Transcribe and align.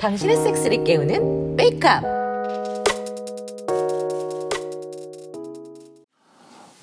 당신의 0.00 0.36
섹스를 0.36 0.82
깨우는 0.82 1.54
메이크업. 1.54 2.02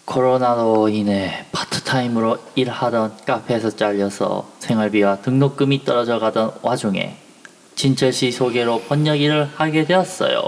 코로나로 0.05 0.88
인해 0.88 1.46
파트타임으로 1.52 2.38
일하던 2.55 3.18
카페에서 3.26 3.71
잘려서 3.71 4.49
생활비와 4.60 5.17
등록금이 5.17 5.83
떨어져 5.83 6.19
가던 6.19 6.60
와중에 6.62 7.17
진철 7.76 8.13
씨 8.13 8.31
소개로 8.31 8.83
번역 8.83 9.19
일을 9.19 9.49
하게 9.56 9.83
되었어요. 9.83 10.42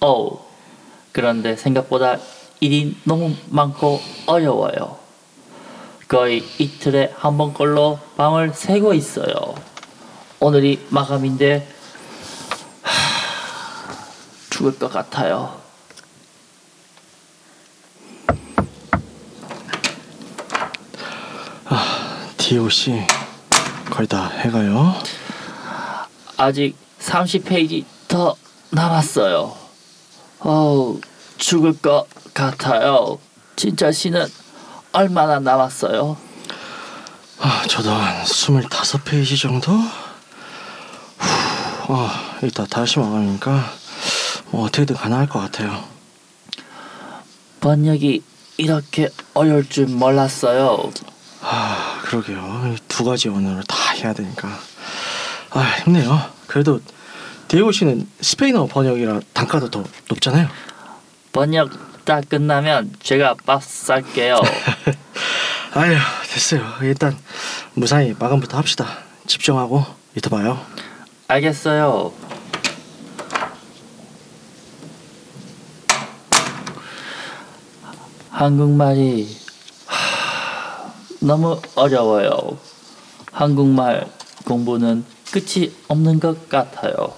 어우, 0.00 0.38
그런데 1.12 1.56
생각보다 1.56 2.18
일이 2.60 2.94
너무 3.04 3.32
많고 3.48 4.00
어려워요. 4.26 5.07
거의 6.08 6.42
이틀에 6.58 7.12
한 7.18 7.36
번꼴로 7.36 8.00
밤을 8.16 8.54
새고 8.54 8.94
있어요. 8.94 9.54
오늘이 10.40 10.86
마감인데 10.88 11.68
하, 12.82 13.94
죽을 14.48 14.78
것 14.78 14.90
같아요. 14.90 15.58
DOC 22.38 23.06
거의 23.90 24.08
다 24.08 24.28
해가요. 24.28 24.94
아직 26.38 26.74
30페이지 26.98 27.84
더 28.08 28.34
남았어요. 28.70 29.54
어우, 30.38 31.00
죽을 31.36 31.76
것 31.76 32.06
같아요. 32.32 33.18
진짜 33.54 33.92
씨는 33.92 34.26
얼마나 34.92 35.38
남았어요? 35.38 36.16
아, 37.40 37.62
저도 37.68 37.90
한 37.90 38.24
25페이지 38.24 39.40
정도? 39.40 39.72
후, 39.72 41.94
아, 41.94 42.38
이따 42.42 42.64
다시 42.66 42.98
마감이니까 42.98 43.64
뭐 44.50 44.64
어떻게든 44.64 44.96
가능할 44.96 45.28
것 45.28 45.38
같아요. 45.40 45.84
번역이 47.60 48.22
이렇게 48.56 49.08
어려울 49.34 49.68
줄 49.68 49.86
몰랐어요. 49.86 50.90
아, 51.42 52.00
그러게요. 52.02 52.74
이두 52.74 53.04
가지 53.04 53.28
언어를 53.28 53.62
다 53.64 53.76
해야 53.94 54.12
되니까. 54.12 54.48
아, 55.50 55.60
힘내요. 55.84 56.20
그래도 56.46 56.80
DOC는 57.48 58.08
스페인어 58.20 58.66
번역이라 58.66 59.20
단가도 59.32 59.70
더 59.70 59.84
높잖아요. 60.08 60.48
번역 61.32 61.70
다 62.08 62.22
끝나면 62.22 62.90
제가 63.02 63.34
밥 63.44 63.62
살게요. 63.62 64.36
아휴, 65.76 65.94
됐어요. 66.32 66.62
일단 66.80 67.14
무사히 67.74 68.14
마감부터 68.18 68.56
합시다. 68.56 68.86
집중하고 69.26 69.84
이따 70.16 70.30
봐요. 70.30 70.58
알겠어요. 71.26 72.10
한국말이 78.30 79.28
하, 79.84 80.90
너무 81.20 81.60
어려워요. 81.74 82.56
한국말 83.32 84.08
공부는 84.46 85.04
끝이 85.30 85.74
없는 85.88 86.20
것 86.20 86.48
같아요. 86.48 87.17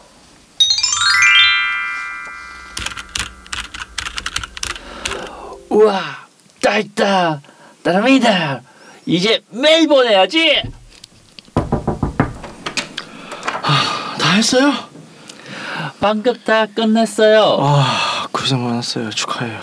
우와, 5.71 6.01
다 6.61 6.79
있다. 6.79 7.41
따라미다. 7.83 8.63
이제 9.07 9.43
매일 9.51 9.87
보내야지. 9.89 10.62
다 14.19 14.33
했어요? 14.37 14.73
방금 16.01 16.35
다 16.45 16.67
끝냈어요. 16.67 17.57
아, 17.61 18.27
고생 18.33 18.62
많았어요. 18.65 19.11
축하해요. 19.11 19.61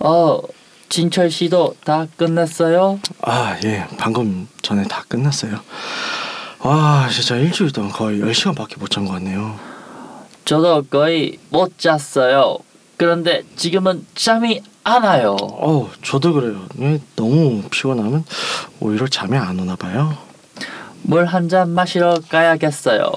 어, 0.00 0.40
진철 0.88 1.30
씨도 1.30 1.76
다 1.84 2.06
끝냈어요? 2.16 3.00
아, 3.22 3.56
예. 3.64 3.86
방금 3.98 4.48
전에 4.62 4.84
다 4.84 5.04
끝났어요. 5.08 5.60
와, 6.60 7.08
진짜 7.10 7.36
일주일 7.36 7.72
동안 7.72 7.90
거의 7.90 8.20
10시간밖에 8.20 8.78
못 8.78 8.90
잔 8.90 9.04
것 9.06 9.12
같네요. 9.14 9.58
저도 10.44 10.82
거의 10.84 11.38
못 11.50 11.78
잤어요. 11.78 12.58
그런데 12.96 13.42
지금은 13.56 14.06
잠이 14.14 14.62
안 14.84 15.02
와요. 15.02 15.36
어, 15.40 15.90
저도 16.02 16.32
그래요. 16.34 16.66
예, 16.80 17.00
너무 17.16 17.62
피곤하면 17.70 18.24
오히려 18.80 19.06
잠이 19.08 19.36
안 19.36 19.58
오나 19.58 19.76
봐요. 19.76 20.16
물 21.02 21.26
한 21.26 21.48
잔 21.48 21.70
마시러 21.70 22.18
가야겠어요. 22.30 23.10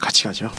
같이 0.00 0.24
가죠. 0.24 0.50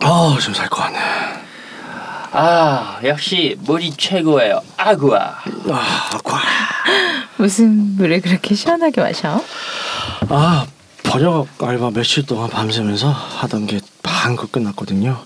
아, 0.00 0.36
좀 0.40 0.52
살 0.54 0.68
것 0.68 0.76
같네. 0.82 0.98
아, 2.32 2.93
역시 3.04 3.56
물이 3.60 3.92
최고예요. 3.96 4.62
아구아. 4.76 5.18
아, 5.70 6.10
아쿠아. 6.14 6.40
무슨 7.36 7.96
물을 7.96 8.20
그렇게 8.20 8.54
시원하게 8.54 9.00
마셔? 9.02 9.42
아 10.28 10.66
번역 11.02 11.48
알바 11.62 11.90
며칠 11.90 12.24
동안 12.24 12.48
밤새면서 12.48 13.10
하던 13.10 13.66
게 13.66 13.80
방금 14.02 14.46
끝났거든요. 14.48 15.18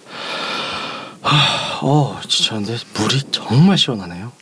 아, 1.22 1.78
어 1.82 2.18
지쳤는데 2.26 2.78
물이 2.94 3.22
정말 3.30 3.78
시원하네요. 3.78 4.32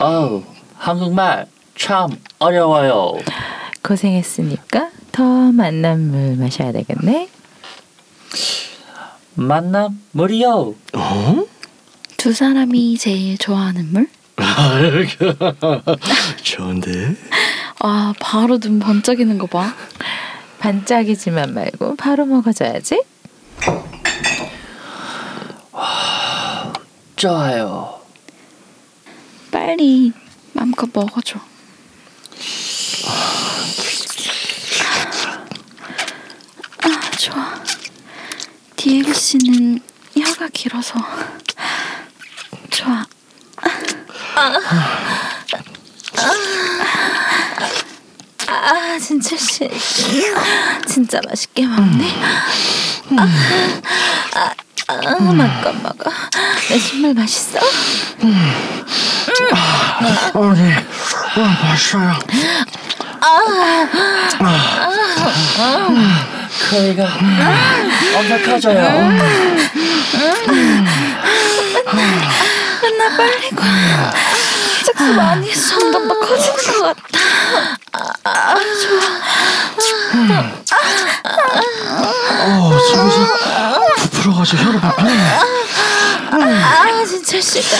어우, 0.00 0.42
한국말 0.76 1.46
참 1.76 2.10
어려워요. 2.38 3.18
고생했으니까 3.82 4.90
더 5.12 5.22
만난 5.22 6.10
물 6.10 6.36
마셔야 6.36 6.72
되겠네. 6.72 7.28
만남 9.34 10.00
물이요. 10.12 10.74
어? 10.94 11.44
두 12.20 12.34
사람이 12.34 12.98
제일 12.98 13.38
좋아하는 13.38 13.94
물? 13.94 14.06
좋은데. 16.44 17.16
아, 17.78 18.12
바로 18.20 18.58
눈 18.58 18.78
번쩍이는 18.78 19.38
거 19.38 19.46
봐. 19.46 19.74
반짝이지만 20.58 21.54
말고 21.54 21.96
바로 21.96 22.26
먹어줘야지. 22.26 23.02
좋아요. 27.16 28.02
빨리 29.50 30.12
마음껏 30.52 30.90
먹어줘. 30.92 31.40
아, 36.84 37.10
좋아. 37.18 37.64
디에고 38.76 39.10
씨는 39.14 39.80
혀가 40.18 40.48
길어서. 40.52 41.00
아 48.48 48.98
진철 48.98 49.38
씨, 49.38 49.68
진짜 50.86 51.20
맛있게 51.28 51.66
먹네. 51.66 52.06
아, 53.18 53.28
아, 54.34 54.54
아, 54.88 55.20
마껏 55.20 55.72
먹어. 55.82 56.10
내 56.70 56.78
정말 56.78 57.12
맛있어? 57.14 57.58
아니, 60.32 60.72
와 61.36 61.48
맛있어요. 61.62 62.12
크기가 66.70 67.04
엄청 68.16 68.42
커져요. 68.44 68.80
섹스 74.84 75.02
많이 75.02 75.50
해서 75.50 75.78
점점 75.78 76.08
더 76.08 76.18
커지는 76.20 76.56
것 76.56 76.82
같아. 76.82 77.00
어, 82.44 82.78
속에서 82.78 83.18
부풀어가지고 83.98 84.62
혀를 84.62 84.80
막히네. 84.80 85.10
아 86.42 87.04
진철 87.04 87.42
씨가 87.42 87.76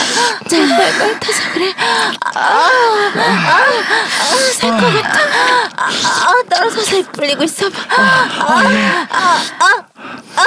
잘 0.49 0.67
털털타서 0.67 1.51
그래. 1.53 1.73
아, 1.77 2.39
아, 2.39 3.19
아, 3.19 4.35
살 4.53 4.71
것 4.79 4.93
같아. 5.01 5.19
아, 5.77 5.79
아, 5.85 6.43
떨어서 6.49 6.81
살 6.83 7.03
풀리고 7.03 7.43
있어. 7.43 7.69
봐. 7.69 7.77
아, 7.89 8.01
아, 8.39 8.57
아, 9.09 9.41
아, 9.59 9.83
아, 10.35 10.43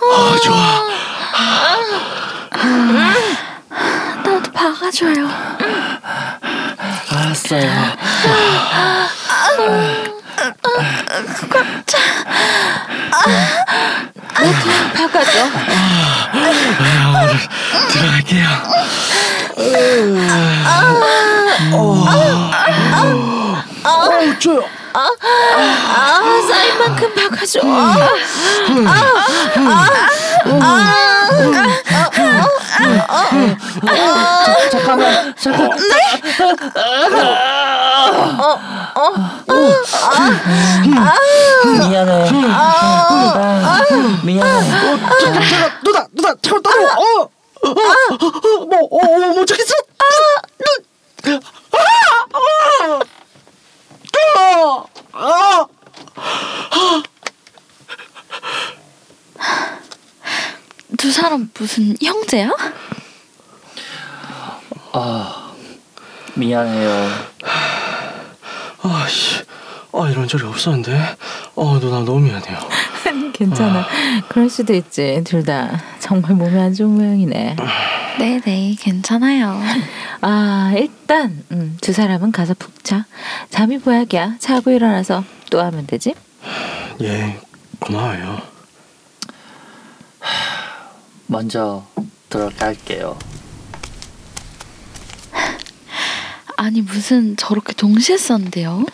아 0.00 0.36
좋아. 0.42 0.56
박아줘요. 4.58 5.28
알았어요. 7.12 7.70
박아줘. 14.94 15.48
들어갈게요. 17.92 18.48
어, 23.84 24.38
좋아요. 24.40 24.64
아, 24.92 25.08
쌓인 26.48 26.78
만큼 26.78 27.14
박아줘. 27.14 27.60
잠깐만, 34.70 35.34
잠깐. 35.36 35.70
미안해. 41.88 42.30
아, 42.52 43.80
미안해. 44.22 44.50
어, 44.92 45.18
잠깐, 45.20 45.42
누나, 45.84 46.06
누나, 46.12 46.34
잠깐 46.42 46.62
따라와. 46.62 46.94
어, 46.94 47.02
어, 47.22 47.68
어, 47.68 48.66
뭐, 48.66 48.78
어, 48.78 48.98
어, 48.98 49.32
뭐 49.34 49.44
저기 49.44 49.62
있어. 49.62 49.74
눈, 51.24 51.40
아, 51.72 51.78
아, 54.34 54.84
아, 55.12 55.66
아. 56.70 57.02
두 60.98 61.10
사람 61.12 61.48
무슨 61.54 61.94
형제야? 62.02 62.50
아, 64.92 65.52
미안해요. 66.34 67.08
아, 68.82 69.06
씨, 69.08 69.42
아 69.92 70.08
이런 70.10 70.26
적이 70.28 70.44
없었는데. 70.44 71.00
어, 71.54 71.78
누나 71.80 72.00
너무 72.00 72.20
미안해요. 72.20 72.58
괜찮아. 73.32 73.86
그럴 74.28 74.50
수도 74.50 74.74
있지. 74.74 75.22
둘 75.24 75.44
다 75.44 75.80
정말 76.00 76.32
몸이 76.34 76.58
안 76.60 76.74
좋은 76.74 76.90
모양이네. 76.90 77.54
네네, 78.18 78.74
괜찮아요. 78.80 79.60
아 80.20 80.72
일단 80.76 81.44
음, 81.52 81.78
두 81.80 81.92
사람은 81.92 82.32
가서 82.32 82.54
푹 82.58 82.82
자. 82.84 83.04
잠이 83.50 83.78
보약이야. 83.78 84.36
자고 84.40 84.72
일어나서 84.72 85.22
또 85.50 85.60
하면 85.62 85.86
되지. 85.86 86.14
예, 87.02 87.38
고마워요. 87.78 88.42
먼저 91.28 91.86
들어갈게요. 92.30 93.18
아니 96.56 96.82
무슨 96.82 97.36
저렇게 97.36 97.72
동시에 97.72 98.16
썼는데요? 98.16 98.84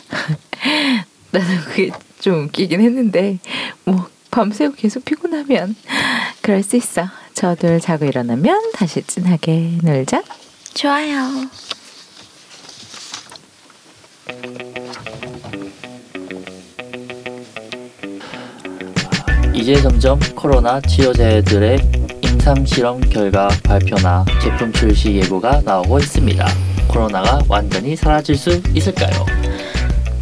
나도 1.31 1.47
그게 1.67 1.91
좀 2.21 2.45
웃기긴 2.45 2.81
했는데 2.81 3.39
뭐 3.85 4.09
밤새고 4.31 4.75
계속 4.75 5.05
피곤하면 5.05 5.75
그럴 6.43 6.63
수 6.63 6.77
있어. 6.77 7.09
저들 7.33 7.81
자고 7.81 8.05
일어나면 8.05 8.73
다시 8.73 9.03
진하게 9.03 9.79
놀자. 9.83 10.23
좋아요. 10.75 11.49
이제 19.55 19.81
점점 19.81 20.19
코로나 20.35 20.81
치료제들의 20.81 22.04
임상 22.45 22.67
실험 22.67 23.01
결과 23.01 23.49
발표나 23.63 24.23
제품 24.43 24.71
출시 24.71 25.15
예고가 25.15 25.63
나오고 25.65 25.99
있습니다. 25.99 26.47
코로나가 26.89 27.41
완전히 27.49 27.97
사라질 27.97 28.37
수 28.37 28.61
있을까요? 28.75 29.25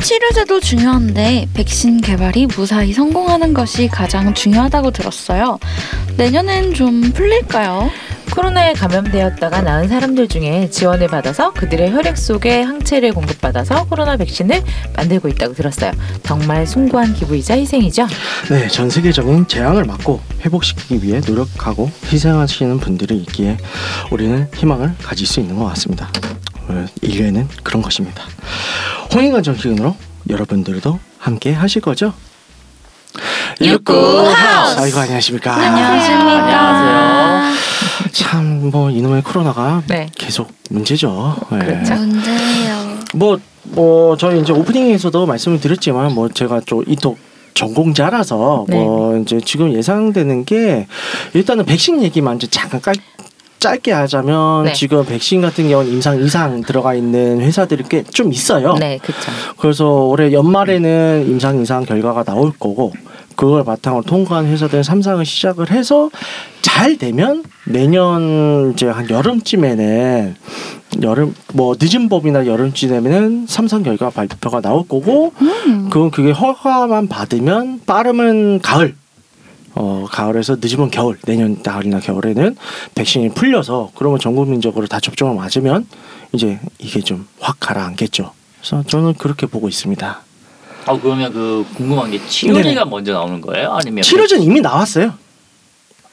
치료제도 0.01 0.61
중요한데 0.61 1.49
백신 1.53 2.01
개발이 2.01 2.47
무사히 2.47 2.93
성공하는 2.93 3.53
것이 3.53 3.89
가장 3.89 4.33
중요하다고 4.33 4.93
들었어요. 4.93 5.59
내년엔 6.17 6.75
좀 6.75 7.01
풀릴까요? 7.13 7.91
코로나에 8.35 8.73
감염되었다가 8.73 9.61
나은 9.61 9.89
사람들 9.89 10.29
중에 10.29 10.71
지원을 10.71 11.09
받아서 11.09 11.53
그들의 11.53 11.93
혈액 11.93 12.17
속에 12.17 12.63
항체를 12.63 13.13
공급받아서 13.13 13.85
코로나 13.85 14.17
백신을 14.17 14.63
만들고 14.97 15.29
있다고 15.29 15.55
들었어요. 15.55 15.93
정말 16.23 16.67
숭고한 16.67 17.15
기부이자 17.15 17.59
희생이죠. 17.59 18.07
네, 18.49 18.69
전 18.69 18.89
세계적인 18.89 19.49
재앙을 19.49 19.85
막고 19.85 20.21
회복시키기 20.45 21.07
위해 21.07 21.21
노력하고 21.27 21.91
희생하시는 22.11 22.81
분들이 22.81 23.19
있기에 23.19 23.59
우리는 24.11 24.49
희망을 24.55 24.95
가질 25.03 25.27
수 25.27 25.41
있는 25.41 25.57
것 25.57 25.67
같습니다. 25.67 26.09
어, 26.69 26.87
인류에는 27.03 27.49
그런 27.63 27.83
것입니다. 27.83 28.25
홍인간 29.15 29.43
정치인으로 29.43 29.95
여러분들도 30.31 30.99
함께 31.19 31.53
하실 31.53 31.83
거죠? 31.83 32.15
육구 33.61 33.93
하우스. 33.93 34.81
아이고 34.81 34.99
안녕하십니까. 34.99 35.55
안녕하세요. 35.55 37.62
참 38.13 38.71
뭐 38.71 38.91
이놈의 38.91 39.23
코로나가 39.23 39.83
네. 39.89 40.09
계속 40.17 40.49
문제죠. 40.71 41.37
네. 41.51 41.59
그렇죠. 41.59 41.95
문제예요. 41.95 42.99
뭐, 43.15 43.39
뭐, 43.65 44.17
저희 44.17 44.41
이제 44.41 44.53
오프닝에서도 44.53 45.27
말씀을 45.27 45.61
드렸지만, 45.61 46.15
뭐, 46.15 46.29
제가 46.29 46.61
좀 46.65 46.83
이쪽 46.87 47.19
전공자라서, 47.55 48.67
뭐, 48.71 49.19
이제 49.19 49.41
지금 49.45 49.73
예상되는 49.75 50.45
게, 50.45 50.87
일단은 51.35 51.65
백신 51.67 52.03
얘기만 52.03 52.37
이제 52.37 52.47
잠깐 52.49 52.81
깔, 52.81 52.95
짧게 53.63 53.93
하자면, 53.93 54.65
네. 54.65 54.73
지금 54.73 55.05
백신 55.05 55.41
같은 55.41 55.69
경우는 55.69 55.91
임상 55.93 56.21
이상 56.21 56.61
들어가 56.63 56.95
있는 56.95 57.41
회사들이 57.41 57.85
꽤 57.89 58.03
좀 58.13 58.33
있어요. 58.33 58.75
네, 58.75 58.99
그렇죠. 59.01 59.31
그래서 59.57 59.89
올해 60.05 60.33
연말에는 60.33 61.27
임상 61.29 61.63
이상 61.63 61.85
결과가 61.85 62.25
나올 62.25 62.51
거고, 62.59 62.93
그걸 63.37 63.65
바탕으로 63.65 64.03
통과한 64.03 64.47
회사들은 64.47 64.83
삼상을 64.83 65.25
시작을 65.25 65.71
해서 65.71 66.11
잘 66.61 66.99
되면 66.99 67.45
내년 67.65 68.73
이제 68.75 68.87
한 68.89 69.09
여름쯤에는 69.09 70.35
여름 71.03 71.35
뭐 71.55 71.75
늦은 71.81 72.11
법이나 72.11 72.47
여름쯤에는 72.47 73.47
삼상 73.49 73.83
결과 73.85 74.11
발표가 74.11 74.61
나올 74.61 74.87
거고 74.87 75.33
그건 75.91 76.11
그게 76.11 76.31
허가만 76.33 77.09
받으면 77.09 77.81
빠르면 77.87 78.61
가을 78.61 78.95
어 79.75 80.07
가을에서 80.11 80.57
늦으면 80.61 80.91
겨울 80.91 81.19
내년 81.25 81.63
가을이나 81.63 82.01
겨울에는 82.01 82.57
백신이 82.95 83.31
풀려서 83.31 83.91
그러면 83.95 84.19
전 84.19 84.35
국민적으로 84.35 84.87
다 84.87 85.01
접종을 85.01 85.35
맞으면 85.37 85.87
이제 86.33 86.59
이게 86.79 87.01
좀 87.01 87.27
확 87.41 87.57
가라앉겠죠. 87.59 88.33
그래서 88.61 88.83
저는 88.87 89.15
그렇게 89.15 89.47
보고 89.47 89.69
있습니다. 89.69 90.21
아 90.87 90.99
그러면 91.01 91.33
그 91.33 91.65
궁금한 91.77 92.11
게 92.11 92.21
치료제가 92.27 92.85
먼저 92.85 93.13
나오는 93.13 93.41
거예요? 93.41 93.73
아니면 93.73 94.03
치료제는 94.03 94.45
이미 94.45 94.61
나왔어요. 94.61 95.15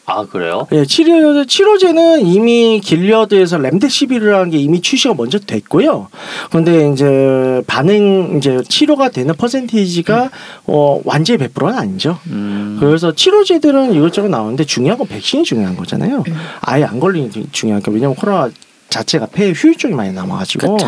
아 0.10 0.26
그래요? 0.26 0.68
예, 0.72 0.86
치료 0.86 1.46
치료제는 1.46 2.26
이미 2.26 2.82
길리어드에서 2.84 3.60
렘데시비르라는 3.60 4.50
게 4.50 4.58
이미 4.58 4.82
출시가 4.82 5.14
먼저 5.14 5.38
됐고요. 5.38 6.08
그런데 6.50 6.92
이제 6.92 7.62
반응 7.68 8.38
이제 8.38 8.60
치료가 8.68 9.10
되는 9.10 9.36
퍼센테이지가 9.36 10.32
어 10.66 11.02
완전히 11.06 11.38
100%는 11.46 11.78
아니죠. 11.78 12.18
음, 12.28 12.78
그래서 12.80 13.14
치료제들은 13.14 13.94
이것저것 13.94 14.30
나오는데 14.30 14.66
중요한 14.66 14.98
건 14.98 15.08
백신이 15.08 15.44
중요한 15.44 15.78
거잖아요. 15.78 16.24
아예 16.62 16.84
안 16.86 17.00
걸리는 17.00 17.30
게 17.30 17.44
중요한 17.52 17.84
게 17.84 17.92
왜냐면 17.92 18.16
코로나 18.16 18.50
자체가 18.90 19.28
폐에 19.28 19.52
후유증이 19.52 19.94
많이 19.94 20.12
남아가지고 20.14 20.78
그쵸. 20.78 20.88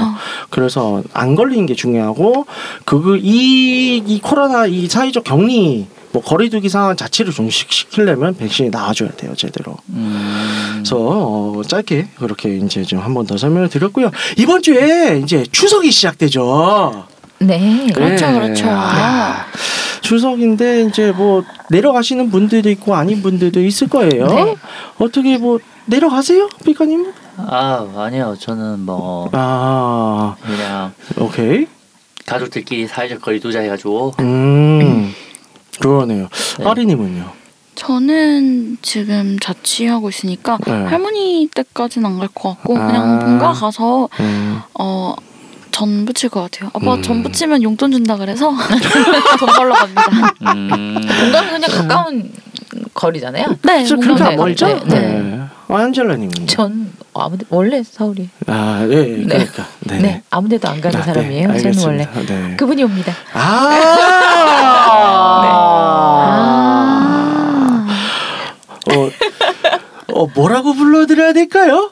그래서 0.49 1.03
안 1.13 1.35
걸리는 1.35 1.67
게 1.67 1.75
중요하고 1.75 2.47
그이이 2.85 3.97
이 3.97 4.19
코로나 4.21 4.65
이 4.65 4.87
사회적 4.87 5.23
격리 5.23 5.85
뭐 6.13 6.21
거리두기 6.21 6.67
상황 6.69 6.95
자체를 6.95 7.31
종식시키려면 7.33 8.35
백신이 8.35 8.69
나와줘야 8.69 9.11
돼요 9.11 9.33
제대로. 9.35 9.77
음, 9.89 10.69
그래서 10.83 10.97
어, 10.99 11.61
짧게 11.65 12.09
그렇게 12.17 12.57
이제 12.57 12.83
좀 12.83 12.99
한 12.99 13.13
번 13.13 13.25
더 13.25 13.37
설명을 13.37 13.69
드렸고요. 13.69 14.11
이번 14.37 14.61
주에 14.61 15.19
이제 15.23 15.43
추석이 15.51 15.89
시작되죠. 15.91 17.05
네. 17.39 17.87
그렇죠, 17.93 18.27
네. 18.29 18.39
그렇죠. 18.39 18.65
아, 18.69 19.45
추석인데 20.01 20.83
이제 20.83 21.11
뭐 21.11 21.43
내려가시는 21.69 22.29
분들도 22.29 22.69
있고 22.71 22.95
아닌 22.95 23.21
분들도 23.21 23.61
있을 23.63 23.87
거예요. 23.87 24.27
네. 24.27 24.55
어떻게 24.99 25.37
뭐 25.37 25.59
내려가세요, 25.85 26.49
비카님? 26.65 27.11
아 27.37 27.87
아니요 27.95 28.35
저는 28.39 28.81
뭐 28.81 29.29
아, 29.31 30.35
그냥 30.43 30.93
오케이. 31.17 31.65
가족들끼리 32.25 32.87
사회적 32.87 33.21
거리 33.21 33.39
두자 33.39 33.59
해가지고 33.61 34.13
음, 34.19 35.10
그러네요. 35.81 36.27
네. 36.59 36.65
아리님은요? 36.65 37.31
저는 37.75 38.77
지금 38.81 39.37
자취하고 39.39 40.09
있으니까 40.09 40.57
네. 40.65 40.71
할머니 40.71 41.49
때까지는 41.53 42.05
안 42.09 42.19
갈 42.19 42.27
것 42.33 42.49
같고 42.49 42.77
아. 42.77 42.87
그냥 42.87 43.19
본가 43.19 43.53
가서 43.53 44.07
음, 44.19 44.61
어. 44.79 45.15
전 45.71 46.05
붙일 46.05 46.29
것 46.29 46.41
같아요. 46.41 46.69
아빠 46.73 46.95
음. 46.95 47.01
전 47.01 47.23
붙이면 47.23 47.63
용돈 47.63 47.93
준다 47.93 48.17
그래서 48.17 48.51
돈 49.39 49.49
벌러 49.55 49.73
갑니다. 49.73 50.03
음, 50.53 50.67
뭔가 50.99 51.49
그냥 51.49 51.61
가까운 51.69 52.29
거리잖아요. 52.93 53.45
네, 53.63 53.85
그렇게 53.85 54.21
안 54.23 54.29
네, 54.31 54.35
멀죠? 54.35 54.67
네, 54.67 54.79
네. 54.85 54.99
네. 54.99 55.41
안젤라님은요? 55.69 56.45
전 56.47 56.91
아무 57.13 57.37
원래 57.49 57.83
서울이. 57.83 58.29
아, 58.47 58.85
예, 58.89 58.93
예, 58.93 59.17
네. 59.17 59.23
그러니까. 59.25 59.67
네. 59.81 59.99
네. 59.99 60.23
아무데도 60.29 60.67
안 60.67 60.79
가는 60.81 60.95
아, 60.99 61.03
네, 61.03 61.13
사람이에요. 61.13 61.47
저는 61.47 61.55
알겠습니다. 61.57 62.09
원래 62.13 62.25
네. 62.25 62.55
그분이 62.55 62.83
옵니다. 62.83 63.13
아. 63.33 64.67
어, 68.93 69.09
어, 70.13 70.27
뭐라고 70.33 70.73
불러드려야 70.73 71.33
될까요? 71.33 71.91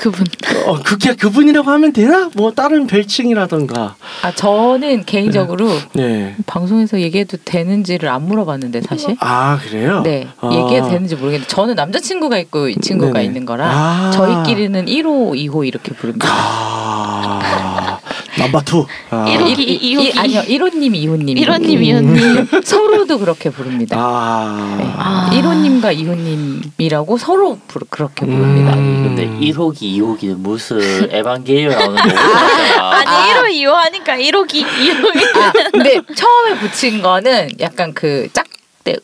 그분. 0.00 0.26
어, 0.64 0.80
그게 0.82 1.14
그분이라고 1.14 1.70
하면 1.70 1.92
되나? 1.92 2.30
뭐 2.34 2.52
다른 2.52 2.86
별칭이라던가. 2.86 3.96
아 4.22 4.32
저는 4.32 5.04
개인적으로 5.04 5.68
네. 5.92 6.36
방송에서 6.46 7.00
얘기해도 7.00 7.36
되는지를 7.44 8.08
안 8.08 8.26
물어봤는데 8.26 8.80
사실. 8.80 9.14
아 9.20 9.58
그래요? 9.62 10.00
네, 10.02 10.26
아. 10.40 10.50
얘기해도 10.50 10.88
되는지 10.88 11.16
모르겠는데 11.16 11.46
저는 11.48 11.74
남자친구가 11.74 12.38
있고 12.38 12.70
이 12.70 12.76
친구가 12.76 13.12
네네. 13.12 13.24
있는 13.26 13.44
거라 13.44 13.66
아. 13.68 14.10
저희끼리는 14.12 14.86
1호, 14.86 15.34
2호 15.34 15.66
이렇게 15.66 15.92
부릅니다. 15.92 16.28
아, 16.30 17.99
number 18.40 18.62
two. 18.62 18.86
아. 19.10 19.26
일호- 19.28 19.46
일- 19.46 19.58
일- 19.60 19.82
이호기. 19.82 20.08
일- 20.08 20.18
아니요, 20.18 20.40
1호님, 20.42 20.92
2호님. 20.94 21.36
1호님, 21.36 21.80
2호님. 21.80 22.64
서로도 22.64 23.18
그렇게 23.18 23.50
부릅니다. 23.50 23.96
아. 23.98 24.76
네. 24.78 24.84
아. 24.96 25.30
1호님과 25.32 25.96
2호님이라고 25.96 27.18
서로 27.18 27.58
부르, 27.68 27.84
그렇게 27.88 28.26
부릅니다. 28.26 28.74
음. 28.74 29.02
근데 29.04 29.26
1호기 29.46 29.82
2호기는 29.98 30.36
무슨 30.38 30.80
에반게리온 31.10 31.70
나오는 31.72 31.96
거 31.96 32.00
아니 32.90 33.32
1호 33.32 33.68
2호 33.68 33.72
하니까 33.72 34.16
1호기 34.16 34.64
2호기. 34.64 35.36
아, 35.36 35.52
근데 35.72 36.00
처음에 36.14 36.58
붙인 36.60 37.02
거는 37.02 37.48
약간 37.60 37.92
그 37.94 38.28
짝, 38.32 38.46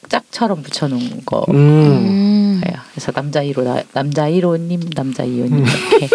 짝처럼 0.08 0.62
붙여놓은 0.62 1.22
거. 1.26 1.44
음. 1.50 1.54
음. 1.54 2.62
예요. 2.66 2.78
그래서 2.92 3.12
남자 3.12 3.42
1호, 3.42 3.62
나- 3.62 3.82
남자 3.92 4.28
1호님, 4.28 4.94
남자 4.94 5.24
2호님 5.24 5.66
이렇게. 5.66 6.08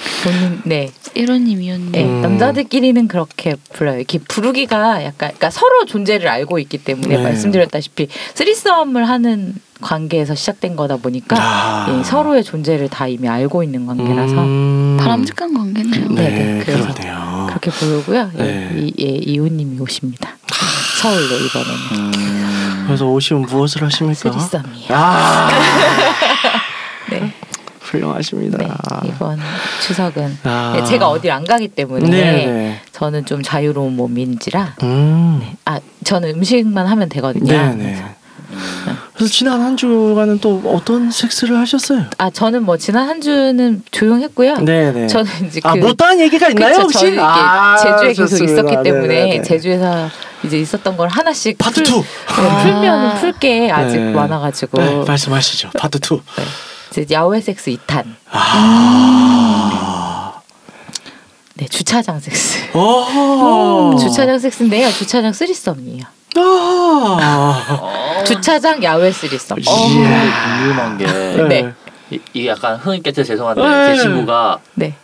음. 0.00 0.22
본인, 0.22 0.62
네. 0.64 0.90
1호님 1.14 1.58
2호님. 1.60 1.90
네, 1.92 2.04
음. 2.04 2.22
남자들끼리는 2.22 3.08
그렇게 3.08 3.56
불러요. 3.72 3.98
이렇게 3.98 4.18
부르기가 4.18 5.02
약간, 5.04 5.30
그러니까 5.30 5.50
서로 5.50 5.84
존재를 5.84 6.28
알고 6.28 6.58
있기 6.60 6.78
때문에 6.78 7.16
네. 7.16 7.22
말씀드렸다시피 7.22 8.08
쓰리썸을 8.34 9.08
하는 9.08 9.54
관계에서 9.80 10.34
시작된 10.34 10.76
거다 10.76 10.98
보니까 10.98 11.36
아. 11.38 11.86
예, 11.88 12.04
서로의 12.04 12.44
존재를 12.44 12.88
다 12.88 13.06
이미 13.06 13.28
알고 13.28 13.62
있는 13.62 13.86
관계라서 13.86 14.34
음. 14.34 14.98
바람직한 15.00 15.54
관계네요. 15.54 16.08
네, 16.10 16.28
네, 16.30 16.62
그래서 16.64 16.92
그러네요. 16.92 17.46
그렇게 17.48 17.70
부르고요. 17.70 18.30
예, 18.38 18.42
네. 18.42 18.70
이, 18.76 18.92
예, 19.00 19.06
이호님이 19.06 19.80
오십니다. 19.80 20.36
서울로 21.00 21.34
이번에는 21.34 22.12
음, 22.12 22.84
그래서 22.86 23.06
오시면 23.06 23.46
무엇을 23.46 23.82
하십니까? 23.84 24.14
쓰리썸이에요. 24.32 24.88
아, 24.90 25.48
네, 25.48 26.26
훌륭하십니다. 27.90 28.58
네, 28.58 28.68
이번 29.08 29.38
추석은 29.86 30.38
아. 30.44 30.72
네, 30.76 30.84
제가 30.84 31.08
어딜 31.08 31.30
안 31.30 31.44
가기 31.44 31.68
때문에 31.68 32.08
네, 32.08 32.20
네. 32.46 32.80
저는 32.92 33.24
좀 33.26 33.42
자유로운 33.42 33.96
몸인지라 33.96 34.76
음. 34.82 35.42
아 35.64 35.78
저는 36.04 36.30
음식만 36.36 36.86
하면 36.86 37.08
되거든요. 37.08 37.52
네, 37.52 37.74
네. 37.74 38.04
그래서 39.14 39.32
지난 39.32 39.60
한 39.60 39.76
주간은 39.76 40.38
또 40.40 40.60
어떤 40.66 41.10
섹스를 41.10 41.58
하셨어요? 41.58 42.06
아 42.18 42.30
저는 42.30 42.64
뭐 42.64 42.76
지난 42.76 43.08
한 43.08 43.20
주는 43.20 43.82
조용했고요. 43.90 44.58
네, 44.60 44.92
네. 44.92 45.06
저는 45.06 45.30
이제 45.46 45.60
아, 45.62 45.74
그 45.74 45.78
못다한 45.78 46.18
얘기가 46.20 46.48
있나요, 46.48 46.70
그쵸, 46.72 46.82
혹시? 46.82 46.98
저는 47.00 47.18
아, 47.20 47.76
제주에 47.76 48.08
계속 48.08 48.26
좋습니다. 48.28 48.52
있었기 48.52 48.82
때문에 48.82 49.06
네, 49.08 49.24
네, 49.24 49.36
네. 49.38 49.42
제주에서 49.42 50.08
이제 50.42 50.58
있었던 50.58 50.96
걸 50.96 51.08
하나씩 51.08 51.58
파트 51.58 51.82
풀- 51.82 51.98
2. 51.98 52.00
네, 52.00 52.62
풀면 52.62 53.16
풀게 53.20 53.70
아직 53.70 53.98
네. 53.98 54.12
많아가지고 54.12 54.78
네, 54.80 55.04
말씀하시죠. 55.06 55.70
파트 55.78 55.98
2. 55.98 56.16
네. 56.36 56.42
이제 56.90 57.06
야외 57.12 57.40
섹스 57.40 57.70
2탄, 57.70 58.04
아. 58.32 60.32
네 61.54 61.66
주차장 61.68 62.18
섹스. 62.18 62.58
오. 62.76 63.96
주차장 63.98 64.38
섹스인데요. 64.38 64.90
주차장 64.90 65.32
threesome이에요. 65.32 66.02
아. 66.36 68.22
주차장 68.26 68.82
야외 68.82 69.12
threesome. 69.12 69.58
어. 69.66 69.72
궁금한 69.72 70.98
게 70.98 71.06
네. 71.06 71.72
이- 72.34 72.46
약간 72.48 72.76
흥이 72.76 73.02
깨져 73.02 73.22
죄송한데 73.22 73.62
네. 73.62 73.94
제 73.96 74.02
친구가 74.02 74.58
네. 74.74 74.94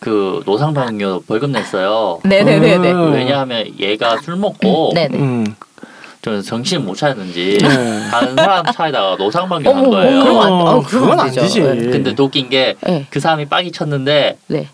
그 0.00 0.42
노상방뇨 0.46 1.20
벌금 1.26 1.52
냈어요. 1.52 2.20
네네네네. 2.24 2.92
음. 2.92 3.12
왜냐하면 3.12 3.66
얘가 3.78 4.16
술 4.22 4.36
먹고 4.36 4.92
네네. 4.94 5.18
음. 5.18 5.54
좀 6.24 6.40
정신 6.40 6.82
못 6.86 6.94
차렸는지 6.96 7.58
네. 7.60 8.08
다른 8.10 8.34
사람 8.34 8.64
차에다가 8.64 9.16
노상방뇨 9.16 9.70
한 9.70 9.90
거예요. 9.90 10.22
그럼 10.24 10.40
안- 10.40 10.52
어, 10.52 10.80
그건 10.80 11.20
안. 11.20 11.30
되지. 11.30 11.60
네. 11.60 11.74
근데 11.90 12.14
또 12.14 12.24
웃긴 12.24 12.48
게그 12.48 12.78
네. 12.86 13.06
사람이 13.14 13.44
빡이 13.46 13.70
쳤는데 13.70 14.38
네. 14.46 14.68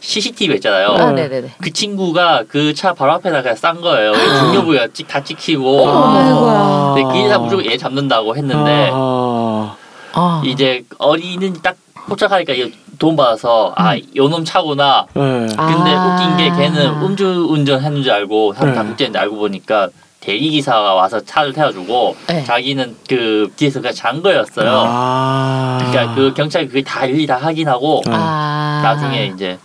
CCTV 0.00 0.54
있잖아요. 0.54 0.88
아, 0.92 1.12
네네네. 1.12 1.50
그 1.60 1.70
친구가 1.70 2.44
그 2.48 2.72
차 2.72 2.94
바로 2.94 3.12
앞에다 3.12 3.42
그냥 3.42 3.54
싼 3.56 3.82
거예요. 3.82 4.12
아. 4.14 4.40
중요부가 4.52 4.88
찍- 4.94 5.06
다 5.06 5.22
찍히고. 5.22 5.86
아이고야. 5.86 6.92
근데 6.94 7.02
그 7.02 7.22
기사 7.24 7.38
무조건 7.38 7.66
얘 7.66 7.76
잡는다고 7.76 8.34
했는데 8.34 8.88
아. 8.90 9.76
아. 10.14 10.42
이제 10.46 10.82
어린이 10.96 11.52
딱 11.62 11.76
포착하니까 12.08 12.54
이돈 12.54 13.16
받아서 13.16 13.74
아 13.76 13.94
요놈 14.16 14.46
차구나. 14.46 15.04
네. 15.12 15.46
아. 15.58 15.66
근데 15.66 15.94
웃긴 15.94 16.36
게 16.38 16.56
걔는 16.56 17.02
음주 17.02 17.48
운전 17.50 17.82
했는 17.82 18.02
줄 18.02 18.12
알고 18.12 18.54
사람 18.54 18.74
다 18.74 18.82
네. 18.82 18.88
국제인데 18.88 19.18
알고 19.18 19.36
보니까 19.36 19.90
대리 20.20 20.50
기사가 20.50 20.94
와서 20.94 21.18
차를 21.20 21.54
태워주고 21.54 22.16
네. 22.28 22.44
자기는 22.44 22.96
그 23.08 23.50
뒤에서 23.56 23.80
그냥 23.80 23.94
잔 23.94 24.22
거였어요. 24.22 24.84
아. 24.86 25.78
그러니까 25.80 26.14
그 26.14 26.34
경찰이 26.34 26.68
그게 26.68 26.82
다 26.82 27.06
일일이 27.06 27.26
다 27.26 27.36
확인하고 27.36 28.02
네. 28.04 28.12
아. 28.14 28.80
나중에 28.84 29.32
이제 29.34 29.58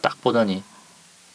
딱 0.00 0.16
보더니 0.22 0.62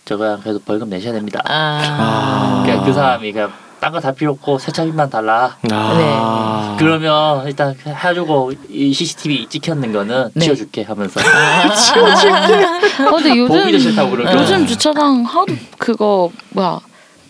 저거 0.06 0.40
그래도 0.42 0.60
벌금 0.60 0.90
내셔야 0.90 1.12
됩니다. 1.12 1.42
아. 1.46 2.62
그러니까 2.64 2.86
그 2.86 2.94
사람이 2.94 3.34
그냥 3.34 3.52
딴거다 3.82 4.14
필요 4.14 4.32
없고 4.32 4.58
세차비만 4.58 5.10
달라. 5.10 5.58
아. 5.72 6.78
그러면 6.80 7.46
일단 7.46 7.76
해주고 7.86 8.54
이 8.70 8.94
CCTV 8.94 9.48
찍혔는 9.50 9.92
거는 9.92 10.30
네. 10.34 10.46
지워줄게 10.46 10.84
하면서 10.84 11.20
어, 11.20 13.12
근데 13.18 13.30
보기도 13.36 13.66
요즘 13.68 13.80
싫다고 13.80 14.12
그러고 14.12 14.40
요즘 14.40 14.66
주차장 14.66 15.24
하도 15.26 15.54
그거 15.78 16.32
뭐야 16.52 16.80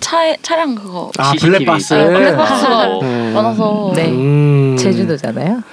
차 0.03 0.36
차량 0.41 0.75
그거 0.75 1.10
아, 1.17 1.31
CCTV. 1.31 1.50
블랙박스. 1.51 1.93
네, 1.93 2.05
블랙박스가 2.07 3.00
음. 3.00 3.31
많아서 3.33 3.93
네. 3.95 4.10
음. 4.10 4.75
제주도잖아요. 4.77 5.63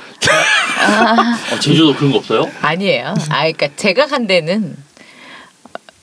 어, 1.53 1.59
제주도 1.59 1.93
그런 1.95 2.13
거 2.13 2.19
없어요? 2.19 2.49
아니에요. 2.63 3.15
아, 3.29 3.39
그러니까 3.41 3.69
제가 3.77 4.07
간 4.07 4.27
데는 4.27 4.77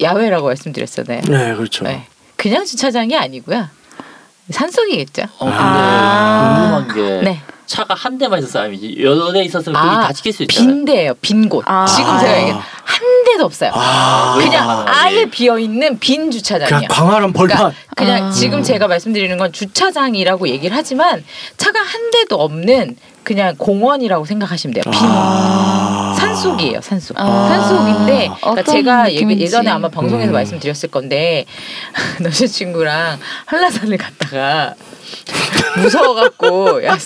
야외라고 0.01 0.47
말씀드렸잖아요. 0.47 1.21
네, 1.21 1.55
그렇죠. 1.55 1.85
네. 1.85 2.05
그냥 2.35 2.65
주차장이 2.65 3.15
아니고요. 3.15 3.67
산속이겠죠. 4.49 5.23
어, 5.39 5.45
근데 5.45 5.57
아. 5.59 6.81
궁금한 6.85 6.95
게 6.95 7.21
네. 7.23 7.41
차가 7.65 7.93
한 7.95 8.17
대만 8.17 8.39
있었어 8.39 8.61
아니면 8.61 8.97
여러 8.99 9.31
대 9.33 9.43
있었으면 9.43 9.79
거기 9.79 9.95
아, 9.95 10.01
다 10.07 10.13
지킬 10.13 10.31
수 10.31 10.43
있잖아요. 10.43 10.73
빈 10.73 10.85
대예요. 10.85 11.13
빈 11.21 11.49
곳. 11.49 11.63
아. 11.67 11.85
지금 11.85 12.17
제가 12.17 12.39
얘기한 12.39 12.61
한 12.83 13.23
대도 13.25 13.43
없어요. 13.43 13.71
아. 13.73 14.37
그냥 14.39 14.69
아, 14.69 15.09
네. 15.09 15.29
비어 15.29 15.59
있는 15.59 15.99
빈 15.99 16.17
그냥 16.17 16.31
주차장이야. 16.31 16.87
광활한 16.87 17.33
벌판. 17.33 17.57
그러니까 17.57 17.73
그냥 17.95 18.29
아. 18.29 18.31
지금 18.31 18.63
제가 18.63 18.87
말씀드리는 18.87 19.37
건 19.37 19.51
주차장이라고 19.51 20.47
얘기를 20.47 20.75
하지만 20.75 21.23
차가 21.57 21.79
한 21.79 22.09
대도 22.11 22.37
없는 22.37 22.95
그냥 23.23 23.55
공원이라고 23.57 24.23
생각하시면 24.23 24.73
돼요. 24.73 24.83
빈 24.89 24.93
아. 25.03 26.06
산속이에요, 26.37 26.81
산속. 26.81 27.19
아. 27.19 27.47
산속인데, 27.49 28.29
그러니까 28.41 28.63
제가 28.63 29.03
느낌인지. 29.03 29.43
예 29.43 29.47
전에 29.47 29.69
아마 29.69 29.89
방송에서 29.89 30.31
음. 30.31 30.33
말씀드렸을 30.33 30.89
건데 30.89 31.45
남자친구랑 32.21 33.19
한라산을 33.45 33.97
갔다가 33.97 34.75
무서워갖고 35.81 36.83
야, 36.85 36.97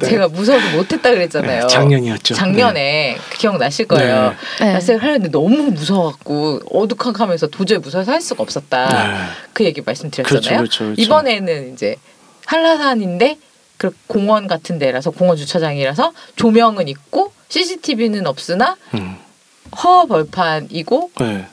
네. 0.00 0.08
제가 0.08 0.28
무서워서 0.28 0.76
못했다 0.76 1.10
그랬잖아요. 1.10 1.62
네, 1.62 1.66
작년이었죠. 1.66 2.34
작년에 2.34 3.18
그 3.30 3.38
기억나실 3.38 3.86
거예요. 3.86 4.34
네. 4.60 4.74
야생을 4.74 5.02
하려는데 5.02 5.30
너무 5.30 5.70
무서워갖고 5.70 6.60
어둑하면서 6.70 7.48
도저히 7.48 7.78
무서워서 7.78 8.12
할 8.12 8.20
수가 8.20 8.42
없었다. 8.42 8.88
네. 8.88 9.18
그 9.52 9.64
얘기 9.64 9.82
말씀드렸잖아요. 9.82 10.40
그렇죠, 10.40 10.56
그렇죠, 10.56 10.84
그렇죠. 10.84 11.02
이번에는 11.02 11.74
이제 11.74 11.96
한라산인데 12.46 13.38
그 13.76 13.90
공원 14.06 14.46
같은 14.46 14.78
데라서 14.78 15.10
공원 15.10 15.36
주차장이라서 15.36 16.12
조명은 16.36 16.88
있고 16.88 17.32
CCTV는 17.48 18.26
없으나 18.26 18.76
음. 18.94 19.16
허 19.82 20.06
벌판이고 20.06 21.10
네. 21.20 21.46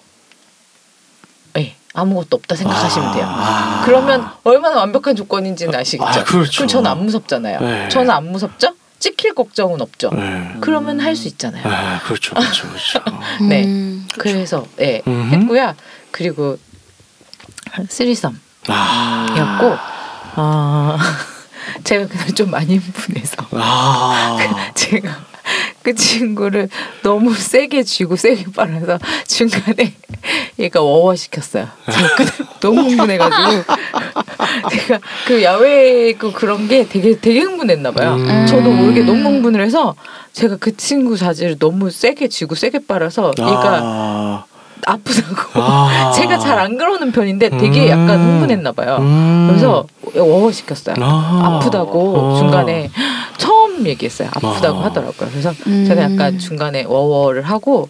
예, 1.57 1.75
아무것도 1.93 2.37
없다 2.37 2.55
생각하시면 2.55 3.13
돼요. 3.13 3.25
아. 3.27 3.81
그러면 3.85 4.29
얼마나 4.43 4.77
완벽한 4.77 5.15
조건인지는 5.15 5.73
아시겠죠? 5.75 6.19
아, 6.19 6.23
그렇죠. 6.23 6.63
럼 6.63 6.67
저는 6.67 6.89
안 6.91 7.03
무섭잖아요. 7.05 7.59
네. 7.59 7.89
저는 7.89 8.09
안 8.11 8.31
무섭죠? 8.31 8.73
찍힐 8.99 9.35
걱정은 9.35 9.81
없죠. 9.81 10.09
네. 10.11 10.55
그러면 10.61 10.99
할 10.99 11.15
수 11.15 11.27
있잖아요. 11.27 11.63
아, 11.67 11.99
그렇죠, 12.03 12.33
그렇죠, 12.35 12.67
그렇죠. 12.69 12.99
네. 13.47 13.63
음. 13.65 14.07
그래서 14.17 14.65
예 14.79 15.01
음흠. 15.07 15.35
했고요. 15.35 15.75
그리고 16.11 16.57
쓰리썸이었고 17.89 18.37
아, 18.69 19.77
아 20.35 20.97
제가 21.83 22.07
그날 22.07 22.33
좀 22.33 22.49
많이 22.51 22.77
흥분해서 22.79 23.35
아, 23.51 24.37
제가 24.73 25.09
그 25.86 25.94
친구를 25.94 26.68
너무 27.04 27.32
세게 27.38 27.84
쥐고 27.84 28.15
세게 28.15 28.46
빨아서 28.56 28.98
중간에 29.27 29.94
얘가 30.58 30.82
워워 30.82 31.15
시켰어요. 31.15 31.68
너무 32.60 32.82
흥분해가지고 32.82 33.63
제가 34.72 35.00
그 35.27 35.44
야외 35.44 36.13
그 36.13 36.32
그런 36.32 36.68
게 36.68 36.88
되게 36.88 37.20
되게 37.20 37.42
흥분했나 37.42 37.92
봐요. 37.92 38.15
음. 38.15 38.48
저도 38.48 38.72
모르게 38.72 39.04
너무 39.04 39.30
흥분을 39.30 39.62
해서 39.63 39.94
제가 40.34 40.58
그 40.60 40.75
친구 40.75 41.18
자질을 41.18 41.60
너무 41.60 41.92
세게 41.92 42.30
쥐고 42.30 42.56
세게 42.56 42.80
빨아서 42.88 43.32
얘가 43.38 43.80
아, 43.84 44.44
아프다고. 44.88 45.62
아. 45.62 46.12
제가 46.18 46.39
잘 46.39 46.58
안 46.58 46.80
그러는 46.80 47.12
편인데 47.12 47.50
되게 47.50 47.86
음. 47.94 48.08
약간 48.08 48.20
흥분했나 48.20 48.72
봐요. 48.72 48.98
음. 49.01 49.46
그래서 49.50 49.86
워워 50.15 50.51
시켰어요. 50.51 50.96
아. 51.00 51.60
아프다고 51.62 52.18
어. 52.18 52.38
중간에 52.39 52.89
처음 53.75 53.86
얘기했어요. 53.86 54.29
아프다고 54.34 54.79
아. 54.79 54.86
하더라고요. 54.86 55.29
그래서 55.29 55.53
음. 55.67 55.86
제가 55.88 56.03
약간 56.03 56.39
중간에 56.39 56.84
워워를 56.84 57.44
하고 57.44 57.89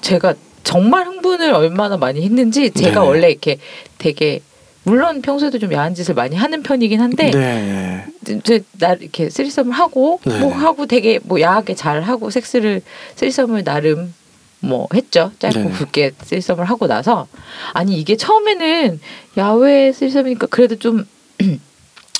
제가 0.00 0.34
정말 0.64 1.06
흥분을 1.06 1.52
얼마나 1.52 1.96
많이 1.96 2.22
했는지 2.22 2.70
제가 2.70 3.00
네네. 3.00 3.06
원래 3.06 3.30
이렇게 3.30 3.58
되게 3.98 4.40
물론 4.84 5.20
평소에도 5.20 5.58
좀 5.58 5.72
야한 5.72 5.94
짓을 5.94 6.14
많이 6.14 6.36
하는 6.36 6.62
편이긴 6.62 7.00
한데 7.00 7.30
네. 7.30 8.04
이제 8.28 8.62
나 8.78 8.94
이렇게 8.94 9.30
쓰리썸을 9.30 9.72
하고 9.72 10.20
네. 10.24 10.38
뭐 10.38 10.52
하고 10.52 10.86
되게 10.86 11.18
뭐 11.22 11.40
야하게 11.40 11.74
잘 11.74 12.02
하고 12.02 12.30
섹스를 12.30 12.82
쓰리썸을 13.16 13.64
나름 13.64 14.14
뭐 14.60 14.88
했죠 14.94 15.32
짧고 15.38 15.58
네네. 15.58 15.72
굵게 15.72 16.12
쓰리썸을 16.22 16.64
하고 16.64 16.86
나서 16.86 17.26
아니 17.72 17.98
이게 17.98 18.16
처음에는 18.16 19.00
야외 19.36 19.92
쓰리썸이니까 19.92 20.46
그래도 20.46 20.76
좀 20.76 21.04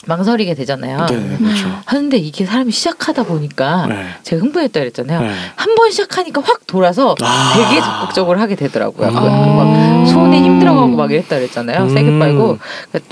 망설이게 0.06 0.54
되잖아요. 0.54 1.06
네, 1.06 1.36
그렇죠. 1.38 1.80
하는데 1.86 2.16
이게 2.18 2.44
사람이 2.44 2.70
시작하다 2.70 3.24
보니까 3.24 3.86
네. 3.86 4.06
제가 4.22 4.42
흥분했다 4.42 4.78
그랬잖아요. 4.80 5.20
네. 5.20 5.34
한번 5.56 5.90
시작하니까 5.90 6.42
확 6.44 6.66
돌아서 6.66 7.14
아. 7.22 7.52
되게 7.56 7.80
적극적으로 7.80 8.38
하게 8.38 8.54
되더라고요. 8.56 9.10
막 9.10 10.06
손에 10.06 10.40
힘들어가고 10.42 10.88
막 10.88 11.10
이랬다 11.10 11.36
그랬잖아요. 11.36 11.84
음. 11.84 11.88
세게 11.88 12.18
빨고 12.18 12.58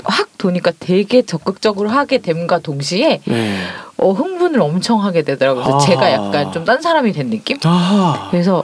확 0.03 0.29
도니까 0.37 0.71
되게 0.79 1.21
적극적으로 1.23 1.89
하게 1.89 2.19
됨과 2.19 2.59
동시에 2.59 3.21
네. 3.25 3.57
어, 3.97 4.11
흥분을 4.11 4.61
엄청 4.61 5.03
하게 5.03 5.23
되더라고요. 5.23 5.63
그래서 5.63 5.77
아. 5.77 5.81
제가 5.81 6.11
약간 6.11 6.51
좀 6.53 6.65
딴 6.65 6.81
사람이 6.81 7.11
된 7.13 7.29
느낌? 7.29 7.57
아, 7.63 8.27
그래서 8.31 8.63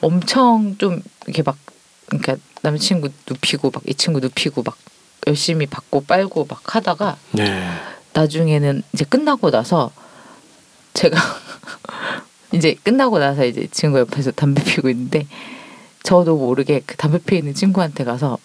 엄청 0.00 0.74
좀 0.78 1.00
이렇게 1.26 1.42
막 1.42 1.56
그러니까 2.06 2.36
남친구 2.62 3.08
눕히고 3.28 3.70
막 3.72 3.82
이 3.86 3.94
친구 3.94 4.20
눕히고 4.20 4.62
막 4.64 4.76
열심히 5.26 5.66
받고 5.66 6.04
빨고 6.04 6.46
막 6.48 6.74
하다가 6.74 7.16
네. 7.32 7.68
나중에는 8.12 8.82
이제 8.92 9.04
끝나고 9.04 9.50
나서 9.50 9.90
제가 10.94 11.18
이제 12.52 12.76
끝나고 12.82 13.18
나서 13.18 13.44
이제 13.44 13.66
친구 13.70 13.98
옆에서 13.98 14.30
담배 14.32 14.62
피우고 14.62 14.90
있는데 14.90 15.26
저도 16.02 16.36
모르게 16.36 16.82
그 16.84 16.96
담배 16.96 17.18
피우는 17.18 17.54
친구한테 17.54 18.04
가서 18.04 18.38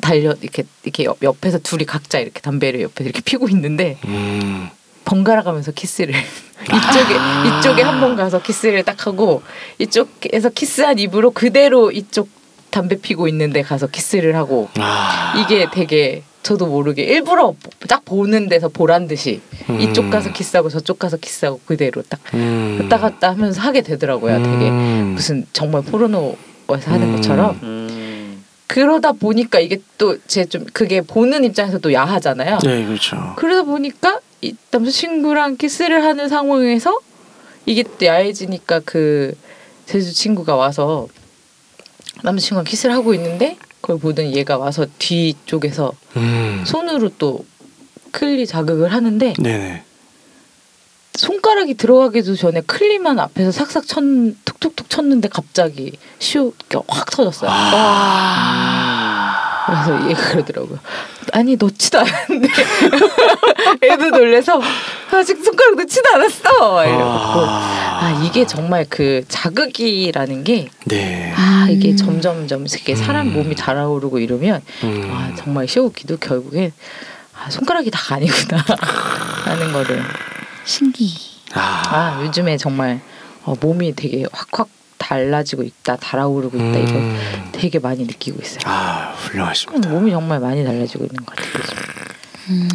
달려 0.00 0.34
이렇게 0.40 0.64
이렇게 0.84 1.04
옆, 1.04 1.18
옆에서 1.22 1.58
둘이 1.58 1.84
각자 1.84 2.18
이렇게 2.18 2.40
담배를 2.40 2.80
옆에 2.82 3.04
이렇게 3.04 3.20
피고 3.20 3.48
있는데 3.48 3.98
음. 4.04 4.68
번갈아 5.04 5.42
가면서 5.42 5.72
키스를 5.72 6.14
이쪽에 6.62 7.58
이쪽에 7.58 7.82
한 7.82 8.00
번 8.00 8.16
가서 8.16 8.40
키스를 8.42 8.84
딱 8.84 9.06
하고 9.06 9.42
이쪽에서 9.78 10.50
키스한 10.50 10.98
입으로 10.98 11.30
그대로 11.32 11.90
이쪽 11.90 12.28
담배 12.70 12.96
피고 12.96 13.28
있는데 13.28 13.62
가서 13.62 13.86
키스를 13.86 14.36
하고 14.36 14.68
아. 14.78 15.34
이게 15.38 15.66
되게 15.72 16.22
저도 16.42 16.66
모르게 16.66 17.02
일부러 17.02 17.54
딱 17.88 18.04
보는 18.04 18.48
데서 18.48 18.68
보란 18.68 19.06
듯이 19.06 19.40
음. 19.68 19.80
이쪽 19.80 20.08
가서 20.10 20.32
키스하고 20.32 20.68
저쪽 20.70 20.98
가서 20.98 21.16
키스하고 21.18 21.60
그대로 21.66 22.02
딱 22.08 22.20
음. 22.34 22.78
왔다 22.82 22.98
갔다 22.98 23.30
하면서 23.30 23.60
하게 23.60 23.82
되더라고요. 23.82 24.36
되게 24.42 24.68
음. 24.70 25.12
무슨 25.14 25.46
정말 25.52 25.82
포르노에서 25.82 26.90
하는 26.90 27.08
음. 27.08 27.16
것처럼 27.16 27.58
음. 27.62 28.44
그러다 28.66 29.12
보니까 29.12 29.58
이게 29.60 29.78
또 29.98 30.16
제 30.28 30.44
좀 30.46 30.64
그게 30.72 31.00
보는 31.02 31.44
입장에서 31.44 31.78
또 31.78 31.92
야하잖아요. 31.92 32.58
네, 32.64 32.86
그렇죠. 32.86 33.34
그러다 33.36 33.64
보니까 33.64 34.20
이 34.40 34.54
남자친구랑 34.70 35.56
키스를 35.58 36.02
하는 36.04 36.28
상황에서 36.28 36.98
이게 37.66 37.82
또 37.82 38.06
야해지니까 38.06 38.80
그 38.86 39.34
제주 39.86 40.14
친구가 40.14 40.54
와서 40.56 41.08
남자친구랑 42.22 42.64
키스를 42.64 42.94
하고 42.94 43.14
있는데 43.14 43.56
그걸 43.80 43.98
보던 43.98 44.34
얘가 44.34 44.58
와서 44.58 44.86
뒤쪽에서 44.98 45.92
음. 46.16 46.62
손으로 46.66 47.10
또 47.18 47.44
클리 48.12 48.46
자극을 48.46 48.92
하는데 48.92 49.34
네네. 49.38 49.84
손가락이 51.14 51.74
들어가기도 51.74 52.34
전에 52.36 52.62
클리만 52.62 53.18
앞에서 53.18 53.52
삭삭 53.52 53.86
쳤 53.86 54.02
툭툭툭 54.44 54.88
쳤는데 54.88 55.28
갑자기 55.28 55.92
시우가 56.18 56.82
확 56.88 57.10
터졌어요. 57.10 57.50
그래서 59.66 60.08
얘가 60.10 60.20
그러더라고요. 60.32 60.78
아니 61.32 61.56
넣지도 61.56 62.00
않았는데 62.00 62.48
애도 63.82 64.10
놀래서 64.10 64.60
아직 65.12 65.42
손가락 65.44 65.76
넣지도 65.76 66.02
않았어. 66.14 66.86
이러고 66.86 67.04
아. 67.04 67.98
아 68.02 68.22
이게 68.24 68.46
정말 68.46 68.86
그 68.88 69.22
자극이라는 69.28 70.44
게 70.44 70.68
네. 70.86 71.32
아 71.36 71.68
이게 71.70 71.94
점점점 71.94 72.66
이렇게 72.66 72.94
사람 72.94 73.28
음. 73.28 73.32
몸이 73.34 73.54
달아오르고 73.54 74.18
이러면 74.18 74.62
음. 74.84 75.10
아 75.12 75.34
정말 75.36 75.68
시오기도 75.68 76.16
결국에 76.16 76.72
아 77.38 77.50
손가락이 77.50 77.90
다 77.90 78.14
아니구나 78.14 78.64
하는 79.44 79.72
거를 79.72 80.02
신기. 80.64 81.12
아. 81.54 81.82
아 81.86 82.24
요즘에 82.24 82.56
정말 82.56 83.00
어, 83.44 83.54
몸이 83.60 83.94
되게 83.94 84.24
확확 84.32 84.68
달라지고 85.00 85.62
있다 85.64 85.96
달아오르고 85.96 86.56
있다 86.56 86.78
이걸 86.78 86.94
음. 86.96 87.48
되게 87.50 87.78
많이 87.80 88.04
느끼고 88.04 88.40
있어요. 88.40 88.60
아, 88.66 89.14
훌륭하십니다. 89.16 89.88
몸이 89.88 90.10
정말 90.12 90.38
많이 90.38 90.62
달라지고 90.62 91.04
있는 91.04 91.16
것 91.24 91.34
같아요. 91.34 91.52
요즘. 92.48 92.68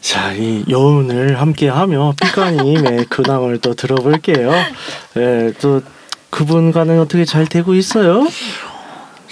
자, 0.00 0.32
이 0.32 0.64
여운을 0.70 1.38
함께하며 1.40 2.14
피카님의 2.22 3.06
근황을 3.10 3.58
또 3.58 3.74
들어볼게요. 3.74 4.52
네, 5.14 5.52
또 5.60 5.82
그분과는 6.30 6.98
어떻게 7.00 7.24
잘 7.24 7.46
되고 7.46 7.74
있어요? 7.74 8.26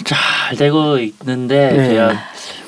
잘 0.03 0.55
되고 0.57 0.99
있는데 0.99 1.71
네. 1.71 1.87
제가 1.89 2.13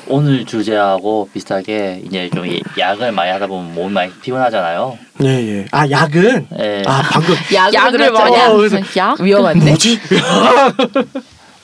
오늘 0.10 0.44
주제하고 0.46 1.30
비슷하게 1.34 2.02
이제 2.06 2.30
좀 2.34 2.46
이- 2.46 2.62
약을 2.78 3.12
많이 3.12 3.32
하다 3.32 3.46
보면 3.48 3.74
몸이 3.76 3.94
많이 3.94 4.12
피곤하잖아요. 4.22 4.98
네, 5.20 5.28
예. 5.60 5.66
아, 5.72 5.88
약은? 5.90 6.48
예. 6.60 6.84
아, 6.88 7.02
방금 7.12 7.36
약을. 7.54 8.12
많이 8.12 8.36
어, 8.36 8.40
안- 8.40 8.58
그래서- 8.58 8.80
약? 8.98 9.22
위험한데? 9.22 9.66
뭐지? 9.66 10.00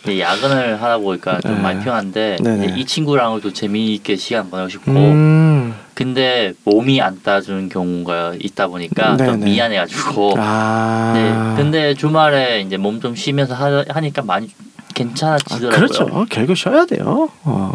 이제 0.03 0.19
야근을 0.19 0.79
하다 0.79 0.99
보니까 0.99 1.39
좀 1.41 1.55
네. 1.55 1.61
많이 1.61 1.79
피곤한데 1.79 2.37
네네. 2.39 2.75
이 2.77 2.85
친구랑은 2.85 3.41
또 3.41 3.51
재미있게 3.51 4.15
시간 4.17 4.51
보내고 4.51 4.69
싶고 4.69 4.91
음. 4.91 5.73
근데 5.95 6.53
몸이 6.63 7.01
안 7.01 7.19
따주는 7.23 7.69
경우가 7.69 8.33
있다 8.39 8.67
보니까 8.67 9.17
좀 9.17 9.25
네네. 9.39 9.45
미안해가지고 9.45 10.35
아. 10.37 11.11
네 11.15 11.59
근데 11.59 11.95
주말에 11.95 12.61
이제 12.61 12.77
몸 12.77 12.99
좀 13.01 13.15
쉬면서 13.15 13.55
하, 13.55 13.83
하니까 13.89 14.21
많이 14.21 14.47
아, 14.74 14.74
괜찮아지더라고요. 14.95 15.69
그렇죠. 15.69 16.25
결국 16.31 16.57
쉬어야 16.57 16.85
돼요. 16.85 17.29
어, 17.43 17.71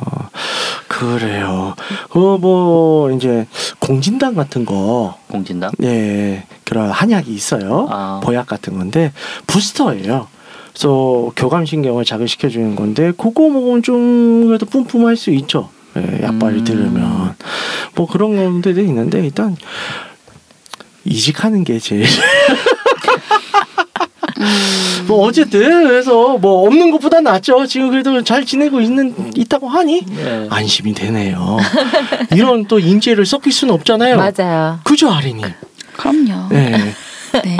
그래요. 0.88 1.76
그뭐 2.10 3.12
이제 3.12 3.46
공진단 3.78 4.34
같은 4.34 4.64
거, 4.64 5.16
공진당. 5.28 5.70
예, 5.84 6.44
그런 6.64 6.90
한약이 6.90 7.32
있어요. 7.32 7.86
아. 7.90 8.20
보약 8.24 8.48
같은 8.48 8.76
건데 8.76 9.12
부스터예요. 9.46 10.26
그래서 10.72 11.32
교감신경을 11.36 12.04
자극시켜 12.04 12.48
주는 12.48 12.74
건데 12.74 13.12
그거 13.16 13.48
먹으면 13.48 13.82
좀 13.82 14.46
그래도 14.46 14.66
뿜뿜할 14.66 15.16
수 15.16 15.30
있죠. 15.30 15.68
예, 15.96 16.22
약발을 16.22 16.58
음. 16.58 16.64
들으면 16.64 17.34
뭐 17.94 18.06
그런 18.06 18.36
건데도 18.36 18.80
있는데 18.82 19.20
일단 19.20 19.56
이직하는 21.04 21.64
게 21.64 21.78
제일 21.78 22.04
음. 24.40 25.04
뭐 25.06 25.26
어쨌든 25.26 25.88
그래서 25.88 26.38
뭐 26.38 26.66
없는 26.66 26.90
것보다 26.92 27.20
낫죠. 27.20 27.66
지금 27.66 27.90
그래도 27.90 28.22
잘 28.22 28.44
지내고 28.44 28.80
있는 28.80 29.32
있다고 29.36 29.68
하니 29.68 30.04
네. 30.06 30.46
안심이 30.50 30.94
되네요. 30.94 31.58
이런 32.32 32.66
또 32.66 32.78
인재를 32.78 33.26
섞일 33.26 33.52
수는 33.52 33.74
없잖아요. 33.74 34.16
맞아요. 34.16 34.80
그죠 34.84 35.10
아린이? 35.10 35.42
그럼요. 35.96 36.48
네. 36.50 36.94
네. 37.44 37.56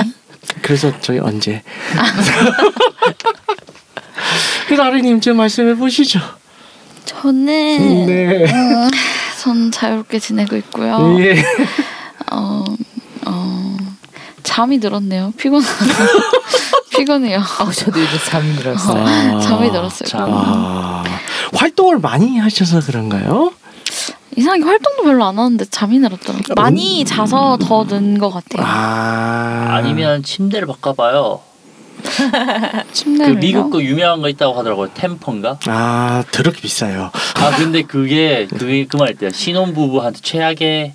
그래서 0.61 0.91
저희 1.01 1.19
언제? 1.19 1.61
그래서 4.67 4.83
아린님 4.83 5.19
좀 5.21 5.37
말씀해 5.37 5.75
보시죠. 5.75 6.19
저는 7.05 8.05
네. 8.05 8.45
음, 8.45 8.89
전 9.41 9.71
자유롭게 9.71 10.19
지내고 10.19 10.55
있고요. 10.57 11.17
예. 11.19 11.43
어, 12.31 12.63
어, 13.25 13.77
잠이 14.43 14.79
들었네요. 14.79 15.33
피곤 15.37 15.61
피곤해요. 16.91 17.39
아, 17.39 17.71
저도 17.71 17.99
요즘 18.01 18.19
잠이 18.25 18.55
들었어요. 18.55 19.03
아. 19.05 19.39
잠이 19.39 19.71
들었어요. 19.71 20.07
참. 20.09 20.29
아, 20.31 21.03
활동을 21.53 21.99
많이 21.99 22.37
하셔서 22.37 22.81
그런가요? 22.81 23.51
이상하게 24.37 24.63
활동도 24.63 25.03
별로 25.03 25.25
안 25.25 25.37
하는데 25.39 25.63
잠이 25.65 25.99
늘었더라고요. 25.99 26.55
많이 26.55 27.03
자서 27.05 27.57
더 27.59 27.83
는 27.85 28.17
것 28.19 28.29
같아요. 28.29 28.65
아. 28.65 29.67
아니면 29.71 30.23
침대를 30.23 30.67
바꿔봐요. 30.67 31.41
그 32.03 32.93
침대를요. 32.93 33.39
미국 33.39 33.69
거 33.71 33.81
유명한 33.81 34.21
거 34.21 34.29
있다고 34.29 34.57
하더라고요. 34.57 34.89
템퍼인가? 34.93 35.59
아, 35.67 36.23
더럽게 36.31 36.61
비싸요. 36.61 37.11
아 37.35 37.51
근데 37.57 37.81
그게 37.83 38.47
그게 38.49 38.85
그 38.85 38.97
말이대요. 38.97 39.31
신혼 39.31 39.73
부부한테 39.73 40.19
최악의 40.21 40.93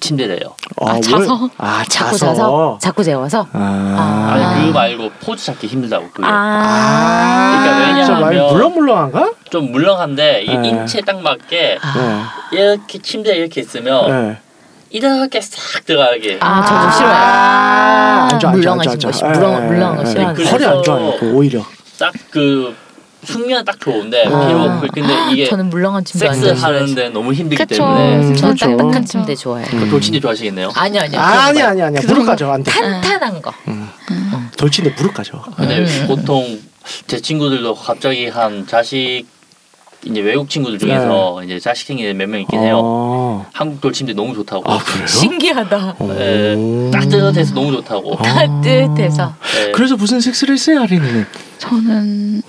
침대래요. 0.00 0.54
아, 0.80 0.94
왜? 0.94 1.00
자서? 1.00 1.50
아, 1.58 1.84
자꾸 1.88 2.10
자서. 2.16 2.34
자서 2.34 2.78
자꾸 2.80 3.02
재워서. 3.04 3.46
아. 3.52 4.30
아니 4.32 4.60
그거 4.66 4.72
말고 4.78 5.10
포즈 5.20 5.46
잡기 5.46 5.66
힘들다고 5.66 6.08
그게. 6.12 6.26
아, 6.26 7.60
그러니까 7.62 8.04
좀 8.06 8.20
많이 8.20 8.36
왜냐하면- 8.36 8.52
물렁물렁한가? 8.54 9.32
좀 9.50 9.72
물렁한데 9.72 10.42
이게 10.42 10.56
네. 10.56 10.68
인체에 10.68 11.02
딱 11.02 11.20
맞게 11.20 11.78
아, 11.82 12.30
이렇게 12.52 12.98
침대에 13.00 13.36
이렇게 13.36 13.60
있으면 13.60 14.08
네. 14.30 14.38
이렇게 14.90 15.40
싹 15.40 15.84
들어가게. 15.84 16.38
아, 16.40 16.62
저도 16.64 16.80
아. 16.80 16.90
싫어요. 16.92 17.12
아, 17.12 18.28
안 18.32 18.38
좋아, 18.38 18.50
안 18.52 18.62
좋아, 18.62 18.72
안 18.72 18.78
물렁하신. 18.78 19.00
것이 19.00 19.24
예, 19.24 19.28
물렁 19.28 19.54
예, 19.54 19.66
물렁한 19.66 19.96
거 19.96 20.02
예, 20.02 20.06
예. 20.06 20.10
싫어하는. 20.10 20.46
허리 20.46 20.64
안 20.66 20.82
좋아요. 20.82 21.12
오히려. 21.34 21.62
딱 21.98 22.12
그 22.30 22.74
숙면 23.24 23.64
딱 23.64 23.78
좋은데 23.80 24.26
아. 24.26 24.46
필요 24.46 24.62
없고 24.62 24.86
근데 24.92 25.12
이게 25.32 25.46
저는 25.48 25.70
물렁한 25.70 26.04
침대 26.04 26.28
안 26.28 26.34
섹스. 26.34 26.62
하는데 26.62 27.08
너무 27.10 27.32
힘들기 27.32 27.64
그쵸. 27.64 27.82
때문에 27.82 28.16
음, 28.16 28.34
저는 28.36 28.54
그렇죠. 28.56 28.76
딱딱한 28.76 28.96
음. 28.96 29.04
침대 29.04 29.34
좋아해요. 29.34 29.66
음. 29.72 29.90
돌침대 29.90 30.20
좋아하시겠네요. 30.20 30.70
아니요 30.74 31.02
아니요. 31.02 31.20
아니 31.20 31.62
아니 31.62 31.82
아니야. 31.82 32.00
무릎 32.06 32.26
가져 32.26 32.50
안 32.52 32.62
돼. 32.62 32.70
탄탄한 32.70 33.42
거. 33.42 33.52
돌진데 34.56 34.94
무릎 34.96 35.14
가져. 35.14 35.42
근데 35.56 35.78
음. 35.80 36.04
보통 36.06 36.60
제 37.06 37.20
친구들도 37.20 37.74
갑자기 37.74 38.28
한 38.28 38.66
자식 38.66 39.24
이제 40.04 40.20
외국 40.20 40.48
친구들 40.48 40.78
중에서 40.78 41.42
이제 41.44 41.58
자식 41.58 41.86
생기는 41.86 42.16
몇명 42.16 42.40
있긴 42.42 42.60
해요. 42.60 42.80
어. 42.82 43.46
한국 43.52 43.80
돌침대 43.80 44.12
너무 44.14 44.34
좋다고. 44.34 44.70
아 44.70 44.78
그래요? 44.78 45.06
신기하다. 45.06 45.96
네, 46.00 46.54
오. 46.54 46.90
따뜻해서 46.92 47.54
너무 47.54 47.72
좋다고. 47.72 48.14
아. 48.18 48.22
따뜻해서. 48.22 49.34
네. 49.54 49.72
그래서 49.72 49.96
무슨 49.96 50.20
섹스를 50.20 50.54
했어요, 50.54 50.82
아린이는? 50.82 51.26
저는 51.58 52.42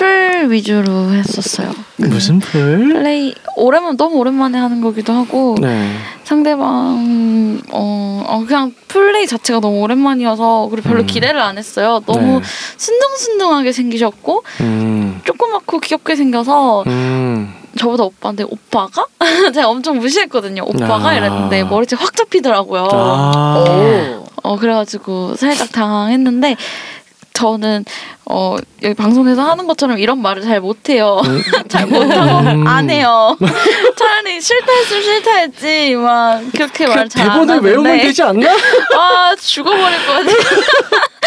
풀 0.00 0.50
위주로 0.50 1.10
했었어요. 1.12 1.70
무슨 1.96 2.38
풀? 2.38 2.94
플레이 2.94 3.34
오랜만 3.54 3.98
너무 3.98 4.16
오랜만에 4.16 4.56
하는 4.56 4.80
거기도 4.80 5.12
하고 5.12 5.56
네. 5.60 5.94
상대방 6.24 7.60
어, 7.70 8.24
어 8.26 8.44
그냥 8.48 8.72
플레이 8.88 9.26
자체가 9.26 9.60
너무 9.60 9.80
오랜만이어서 9.80 10.68
그리고 10.70 10.88
별로 10.88 11.02
음. 11.02 11.06
기대를 11.06 11.38
안 11.38 11.58
했어요. 11.58 12.00
너무 12.06 12.40
네. 12.40 12.46
순둥순둥하게 12.78 13.72
생기셨고 13.72 14.42
음. 14.62 15.20
조그맣고 15.24 15.80
귀엽게 15.80 16.16
생겨서 16.16 16.84
음. 16.86 17.52
저보다 17.76 18.04
오빠인데 18.04 18.44
오빠가 18.44 19.04
제가 19.52 19.68
엄청 19.68 19.98
무시했거든요. 19.98 20.62
오빠가 20.64 21.10
아. 21.10 21.14
이랬는데 21.14 21.64
머리채 21.64 21.96
확 21.96 22.16
잡히더라고요. 22.16 22.88
아. 22.90 23.64
오. 23.68 24.26
어 24.42 24.56
그래가지고 24.56 25.36
살짝 25.36 25.70
당황했는데 25.70 26.56
저는 27.40 27.86
어 28.26 28.56
여기 28.82 28.94
방송에서 28.94 29.42
하는 29.42 29.66
것처럼 29.66 29.98
이런 29.98 30.20
말을 30.20 30.42
잘 30.42 30.60
못해요. 30.60 31.20
잘 31.68 31.86
못하고 31.86 32.50
음. 32.50 32.66
안 32.66 32.90
해요. 32.90 33.36
차라리 33.96 34.40
싫다 34.40 34.72
했으면 34.72 35.02
싫다 35.02 35.34
했지 35.36 35.94
막 35.96 36.42
그렇게 36.52 36.86
말 36.86 37.08
잘안 37.08 37.32
대본을 37.46 37.60
외우면 37.60 37.86
하는데 37.86 38.06
되지 38.06 38.22
않나? 38.22 38.50
아 38.94 39.34
죽어버릴 39.40 40.06
것 40.06 40.12
같아. 40.12 40.30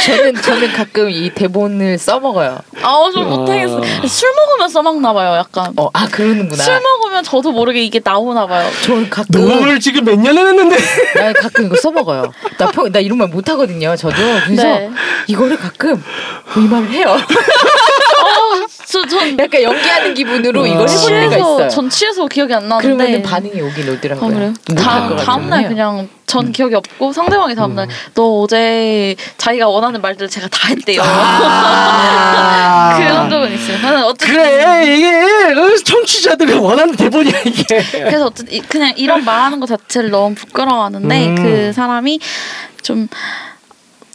저는 0.06 0.36
저는 0.36 0.74
가끔 0.74 1.10
이 1.10 1.30
대본을 1.34 1.98
써먹어요. 1.98 2.60
아좀 2.82 3.30
못하겠어. 3.30 3.82
술 4.08 4.34
먹으면 4.36 4.70
써먹나 4.70 5.14
봐요. 5.14 5.36
약간 5.36 5.74
어, 5.78 5.90
아 5.94 6.08
그러는구나. 6.08 6.62
술 6.62 6.80
먹으면 6.82 7.24
저도 7.24 7.52
모르게 7.52 7.84
이게 7.84 8.02
나오나 8.04 8.46
봐요. 8.46 8.70
저는 8.84 9.10
가끔 9.10 9.42
녹음을 9.42 9.80
지금 9.80 10.04
몇 10.04 10.20
년을 10.20 10.48
했는데. 10.48 10.78
나 11.16 11.34
가끔 11.34 11.66
이거 11.68 11.76
써먹어요. 11.78 12.32
나, 12.58 12.68
평, 12.68 12.92
나 12.92 13.00
이런 13.00 13.18
말 13.18 13.30
못하거든요. 13.30 13.96
저도 13.96 14.16
그래서 14.46 14.64
네. 14.64 14.92
이거를 15.28 15.58
가끔 15.58 16.03
이 16.56 16.60
말을 16.60 16.90
해요. 16.92 17.18
저전 18.86 19.38
약간 19.40 19.62
연기하는 19.64 20.14
기분으로 20.14 20.66
이걸 20.68 20.88
해볼 20.88 20.88
때가 20.88 20.98
취해서 21.08 21.38
있어요. 21.38 21.68
전 21.70 21.90
취해서 21.90 22.28
기억이 22.28 22.54
안 22.54 22.68
나는데. 22.70 22.96
그러면 22.96 23.22
반응이 23.24 23.62
오긴 23.62 23.90
오더라고요. 23.90 24.30
아 24.30 24.34
그래요? 24.34 24.54
것 25.10 25.16
다음 25.26 25.50
날. 25.50 25.68
그냥 25.68 26.08
전 26.28 26.52
기억이 26.52 26.76
없고 26.76 27.12
상대방이 27.12 27.56
다음 27.56 27.76
날 27.76 27.88
너 28.16 28.42
어제 28.42 29.16
자기가 29.38 29.68
원하는 29.68 30.00
말들을 30.02 30.30
제가 30.30 30.48
다 30.48 30.68
했대요. 30.70 31.02
아. 31.04 32.96
그런 32.98 33.30
적은 33.30 33.54
있어요. 33.54 33.82
저는 33.82 34.04
어쨌든 34.04 34.28
그래 34.36 34.96
이게 34.96 35.54
그 35.54 35.84
청취자들이 35.84 36.54
원하는 36.54 36.96
대본이야 36.96 37.40
이게. 37.46 37.84
그래서 37.92 38.28
어쨌든 38.28 38.54
이- 38.54 38.62
그냥 38.62 38.94
이런 38.96 39.26
말하는 39.26 39.60
것 39.60 39.66
자체를 39.68 40.12
너무 40.12 40.36
부끄러워하는데 40.36 41.28
음. 41.28 41.36
그 41.36 41.74
사람이 41.74 42.20
좀 42.82 43.08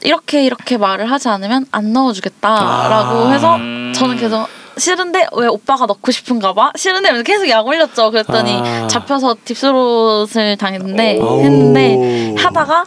이렇게 0.04 0.44
이렇게 0.44 0.76
말을 0.76 1.10
하지 1.10 1.28
않으면 1.28 1.66
안 1.72 1.92
넣어주겠다라고 1.92 2.58
아. 2.58 3.30
해서 3.32 3.56
음. 3.56 3.92
저는 3.94 4.16
계속 4.16 4.46
싫은데 4.76 5.26
왜 5.32 5.46
오빠가 5.48 5.86
넣고 5.86 6.12
싶은가 6.12 6.52
봐 6.52 6.70
싫은데 6.76 7.22
계속 7.24 7.48
약 7.48 7.66
올렸죠 7.66 8.10
그랬더니 8.10 8.52
아. 8.64 8.86
잡혀서 8.86 9.36
딥스롯을 9.44 10.56
당했는데 10.56 11.18
오. 11.18 11.40
했는데 11.40 12.34
하다가 12.38 12.84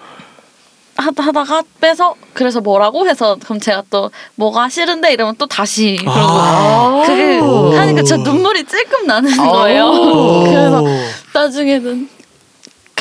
하다, 0.96 1.24
하다가 1.24 1.64
빼서 1.80 2.16
그래서 2.34 2.62
뭐라고 2.62 3.08
해서 3.08 3.38
그럼 3.44 3.60
제가 3.60 3.84
또 3.90 4.12
뭐가 4.36 4.70
싫은데 4.70 5.12
이러면 5.14 5.36
또 5.38 5.48
다시 5.48 5.98
그러고 6.00 6.20
아. 6.20 7.04
그게 7.06 7.40
오. 7.40 7.72
하니까 7.72 8.04
저 8.04 8.18
눈물이 8.18 8.64
찔끔 8.66 9.08
나는 9.08 9.38
오. 9.40 9.52
거예요 9.52 9.92
그래서 10.48 10.84
나중에는 11.34 12.21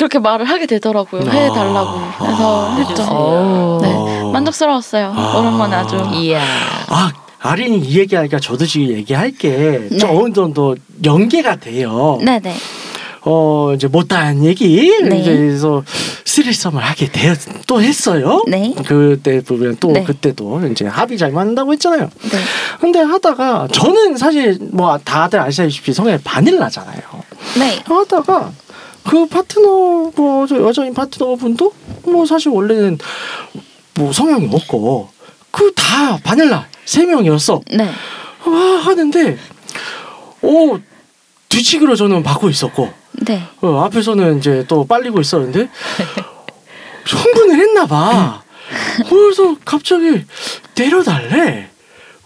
그렇게 0.01 0.17
말을 0.17 0.49
하게 0.49 0.65
되더라고요 0.65 1.21
해달라고 1.21 2.01
그래서 2.17 2.75
했죠 2.75 3.03
오. 3.03 3.79
네 3.83 3.93
어. 3.93 4.31
만족스러웠어요 4.33 5.13
아. 5.15 5.37
오랜만에 5.37 5.75
아주 5.75 6.03
이야. 6.15 6.41
아 6.87 7.11
아린이 7.37 7.77
이 7.77 7.99
얘기하니까 7.99 8.39
저도 8.39 8.65
지금 8.65 8.87
얘기할 8.87 9.29
게 9.29 9.87
네. 9.91 9.97
좀 9.99 10.09
어느 10.17 10.33
정도 10.33 10.75
연계가 11.05 11.57
돼요. 11.57 12.17
네네 12.23 12.51
어 13.25 13.73
이제 13.75 13.87
못다한 13.87 14.43
얘기 14.43 14.91
네. 15.03 15.19
이제 15.19 15.37
그래서 15.37 15.83
스리썸을 16.25 16.79
하게 16.79 17.05
되었 17.11 17.37
또 17.67 17.79
했어요. 17.79 18.43
네. 18.47 18.73
그때 18.83 19.39
보면 19.41 19.77
또 19.79 19.91
네. 19.91 20.03
그때도 20.03 20.61
이제 20.71 20.87
합의 20.87 21.19
잘 21.19 21.31
맞는다고 21.31 21.73
했잖아요. 21.73 22.09
네. 22.23 22.39
근데 22.79 22.99
하다가 23.01 23.67
저는 23.71 24.17
사실 24.17 24.57
뭐 24.71 24.97
다들 24.97 25.39
아시다시피 25.39 25.93
성향이 25.93 26.17
바닐라잖아요. 26.23 27.01
네. 27.59 27.79
하다가 27.85 28.51
그 29.05 29.25
파트너 29.27 30.11
뭐저 30.15 30.61
여자인 30.61 30.93
파트너 30.93 31.35
분도 31.35 31.73
뭐 32.03 32.25
사실 32.25 32.49
원래는 32.51 32.97
뭐 33.95 34.11
성향이 34.13 34.49
없고 34.53 35.09
그 35.51 35.71
다 35.75 36.17
바닐라 36.23 36.67
세 36.85 37.05
명이었어. 37.05 37.61
네. 37.73 37.83
와 38.45 38.55
하는데 38.81 39.37
오 40.41 40.79
뒤치기로 41.49 41.95
저는 41.95 42.23
받고 42.23 42.49
있었고 42.49 42.91
네. 43.27 43.43
어, 43.61 43.81
앞에서는 43.85 44.37
이제 44.39 44.65
또 44.67 44.85
빨리고 44.85 45.19
있었는데 45.19 45.67
흥분을 47.05 47.59
했나 47.59 47.85
봐. 47.85 48.41
그래서 49.09 49.55
갑자기 49.65 50.23
내려달래. 50.75 51.69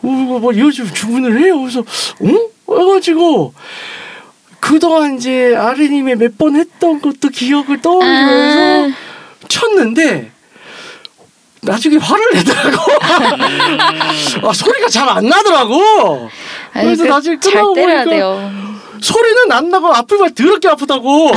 어, 0.04 0.08
뭐 0.08 0.54
이어지면 0.54 0.94
주문을 0.94 1.42
해요. 1.42 1.60
그래서 1.60 1.84
응? 2.22 2.48
해가지고 2.70 3.54
그동안 4.66 5.16
이제 5.16 5.56
아리님의 5.56 6.16
몇번 6.16 6.56
했던 6.56 7.00
것도 7.00 7.30
기억을 7.30 7.82
떠올리면서 7.84 8.90
아, 8.90 9.48
쳤는데 9.48 10.32
나중에 11.62 11.98
화를 11.98 12.26
내더라고. 12.34 12.78
아 14.50 14.54
소리가 14.54 14.90
잘 14.90 15.08
안 15.08 15.28
나더라고. 15.28 16.30
아니, 16.74 16.86
그래서 16.86 17.04
그 17.04 17.10
나중에 17.10 17.40
잘 17.40 17.52
끝나고 17.54 17.74
보니까 17.76 18.04
돼요. 18.06 18.52
소리는 19.02 19.52
안 19.52 19.70
나고 19.70 19.94
아프면 19.94 20.34
더럽게 20.34 20.68
아프다고. 20.68 21.32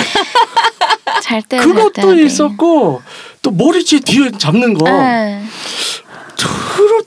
잘 1.22 1.42
때려야 1.42 1.66
돼. 1.66 1.72
그것도 1.72 2.18
있었고 2.18 3.02
또 3.42 3.50
머리채 3.50 4.00
뒤에 4.00 4.30
잡는 4.38 4.72
거. 4.74 4.84
네. 4.90 5.42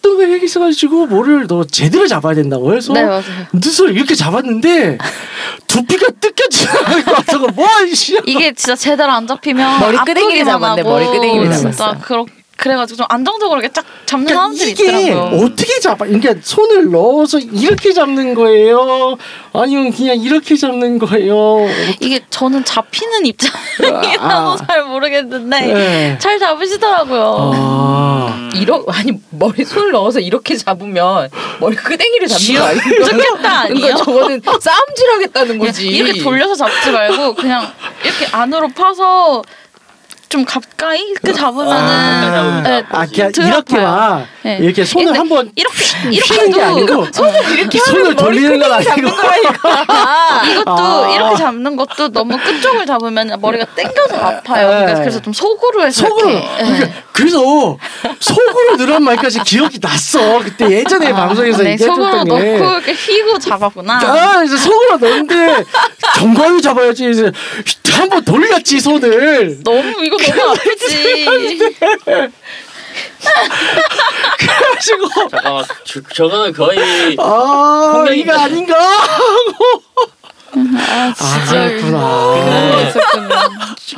어떤 0.01 0.17
거 0.17 0.27
얘기 0.27 0.45
있어가지고 0.45 1.05
뭐를 1.05 1.45
너 1.47 1.63
제대로 1.63 2.07
잡아야 2.07 2.33
된다고 2.33 2.73
해서 2.75 2.91
네. 2.93 3.05
눈썹을 3.53 3.95
이렇게 3.95 4.15
잡았는데 4.15 4.97
두피가 5.67 6.07
뜯겨지고 6.19 7.47
뭐 7.53 7.67
이씨 7.87 8.19
이게 8.25 8.51
진짜 8.53 8.75
제대로 8.75 9.11
안 9.11 9.27
잡히면 9.27 9.79
머리 9.79 9.97
끄댕이를 9.97 10.41
아프기만 10.41 10.45
잡았네, 10.45 10.83
머리 10.83 11.05
끄댕이를 11.05 11.51
진짜 11.51 11.71
잡았어. 11.71 11.99
그렇 12.01 12.25
그래가지고 12.61 12.97
좀 12.97 13.05
안정적으로 13.09 13.59
이렇게 13.59 13.73
쫙 13.73 13.83
잡는 14.05 14.27
그러니까 14.27 14.43
사람들이 14.43 14.71
이게 14.71 14.83
있더라고요. 14.83 15.43
어떻게 15.43 15.79
잡아? 15.79 16.05
그러니까 16.05 16.35
손을 16.43 16.91
넣어서 16.91 17.39
이렇게 17.39 17.91
잡는 17.91 18.35
거예요? 18.35 19.17
아니면 19.51 19.91
그냥 19.91 20.17
이렇게 20.17 20.55
잡는 20.55 20.99
거예요? 20.99 21.65
이게 21.99 22.23
저는 22.29 22.63
잡히는 22.63 23.25
입장이라서 23.25 24.19
아. 24.19 24.57
잘 24.67 24.83
모르겠는데 24.83 25.59
네. 25.73 26.17
잘 26.19 26.37
잡으시더라고요. 26.37 27.51
아. 27.55 28.49
이러 28.53 28.85
아니 28.89 29.13
머리 29.31 29.65
손을 29.65 29.91
넣어서 29.93 30.19
이렇게 30.19 30.55
잡으면 30.55 31.29
머리 31.59 31.75
끄댕이를 31.75 32.27
잡는 32.27 32.61
거 32.61 32.67
아니에요? 32.67 33.05
죽겠다 33.05 33.59
아니에요? 33.61 33.79
그러니까 33.79 34.03
저거는 34.03 34.41
싸움질하겠다는 34.59 35.57
거지. 35.57 35.87
이렇게 35.87 36.21
돌려서 36.21 36.53
잡지 36.53 36.91
말고 36.91 37.33
그냥 37.33 37.71
이렇게 38.03 38.27
안으로 38.31 38.67
파서 38.67 39.41
좀 40.31 40.45
가까이 40.45 41.01
이렇게 41.01 41.33
잡으면은 41.33 41.75
아. 41.75 42.61
네, 42.63 42.83
아, 42.89 43.05
그냥 43.05 43.31
이렇게만 43.35 43.85
아파요. 43.85 44.25
네. 44.43 44.59
이렇게 44.61 44.85
손을 44.85 45.07
근데 45.07 45.19
한번 45.19 45.51
이렇게 45.55 45.83
휘는 45.83 46.11
게 46.11 46.17
이렇게도 46.17 46.63
아니고 46.63 47.07
이렇게 47.53 47.79
손을 47.79 48.01
하면 48.01 48.15
머리 48.15 48.15
돌리는 48.15 48.59
건 48.59 48.71
아니고. 48.71 49.09
이것도 50.51 50.71
아. 50.71 51.11
이렇게 51.13 51.35
잡는 51.35 51.75
것도 51.75 52.13
너무 52.13 52.37
끝쪽을 52.37 52.85
잡으면 52.85 53.39
머리가 53.41 53.65
땡겨서 53.75 54.15
아파요. 54.15 54.67
그러니까 54.67 54.93
네. 54.93 54.99
그래서 55.01 55.21
좀 55.21 55.33
속으로 55.33 55.85
해서 55.85 56.07
속으로 56.07 56.29
이렇게. 56.29 56.47
네. 56.63 56.63
그러니까 56.63 57.01
그래서 57.11 57.77
속으로 58.19 58.77
늘어난 58.77 59.03
말까지 59.03 59.41
기억이 59.43 59.79
났어 59.81 60.39
그때 60.39 60.71
예전에 60.71 61.11
방송에서 61.11 61.63
네, 61.63 61.77
속으로 61.77 62.05
얘기했었던 62.05 62.27
넣고 62.27 62.39
게 62.39 62.55
이렇게 62.55 62.93
휘고 62.93 63.37
잡았구나. 63.37 63.99
아, 63.99 64.37
그래서 64.37 64.57
속으로 64.57 64.97
넣는데 64.97 65.65
정광이 66.15 66.61
잡아야지. 66.61 67.09
이제 67.11 67.31
한번 67.91 68.23
돌렸지 68.23 68.79
손을. 68.79 69.63
너무 69.63 70.03
이거 70.03 70.17
너무 70.17 70.51
아프지. 70.51 71.25
그래가지고 74.39 75.07
잠깐만 75.29 75.65
저, 75.85 76.01
저거는 76.13 76.53
거의 76.53 77.15
아 77.19 78.05
이거 78.13 78.33
아닌가 78.39 78.75
하고. 78.77 79.83
아 80.53 81.13
그렇구나. 81.49 82.91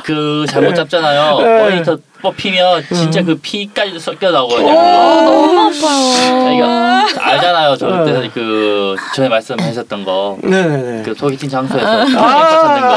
그 0.04 0.44
잘못 0.48 0.74
잡잖아요. 0.74 1.38
네. 1.38 1.58
머리터 1.62 1.98
뽑히면 2.22 2.84
진짜 2.88 3.22
그 3.22 3.36
피까지도 3.36 3.98
섞여 3.98 4.30
나오거든요. 4.30 4.72
너무 4.72 5.60
아파요. 5.60 6.52
이거 6.54 7.20
알잖아요. 7.20 7.76
저 7.76 7.86
네. 8.04 8.12
그때 8.12 8.30
그 8.32 8.96
전에 9.14 9.28
말씀하셨던 9.28 10.04
거. 10.04 10.38
네네네. 10.42 11.02
그 11.02 11.14
소개팅 11.14 11.48
장소에서 11.48 12.06
찾는 12.06 12.80
거 12.80 12.96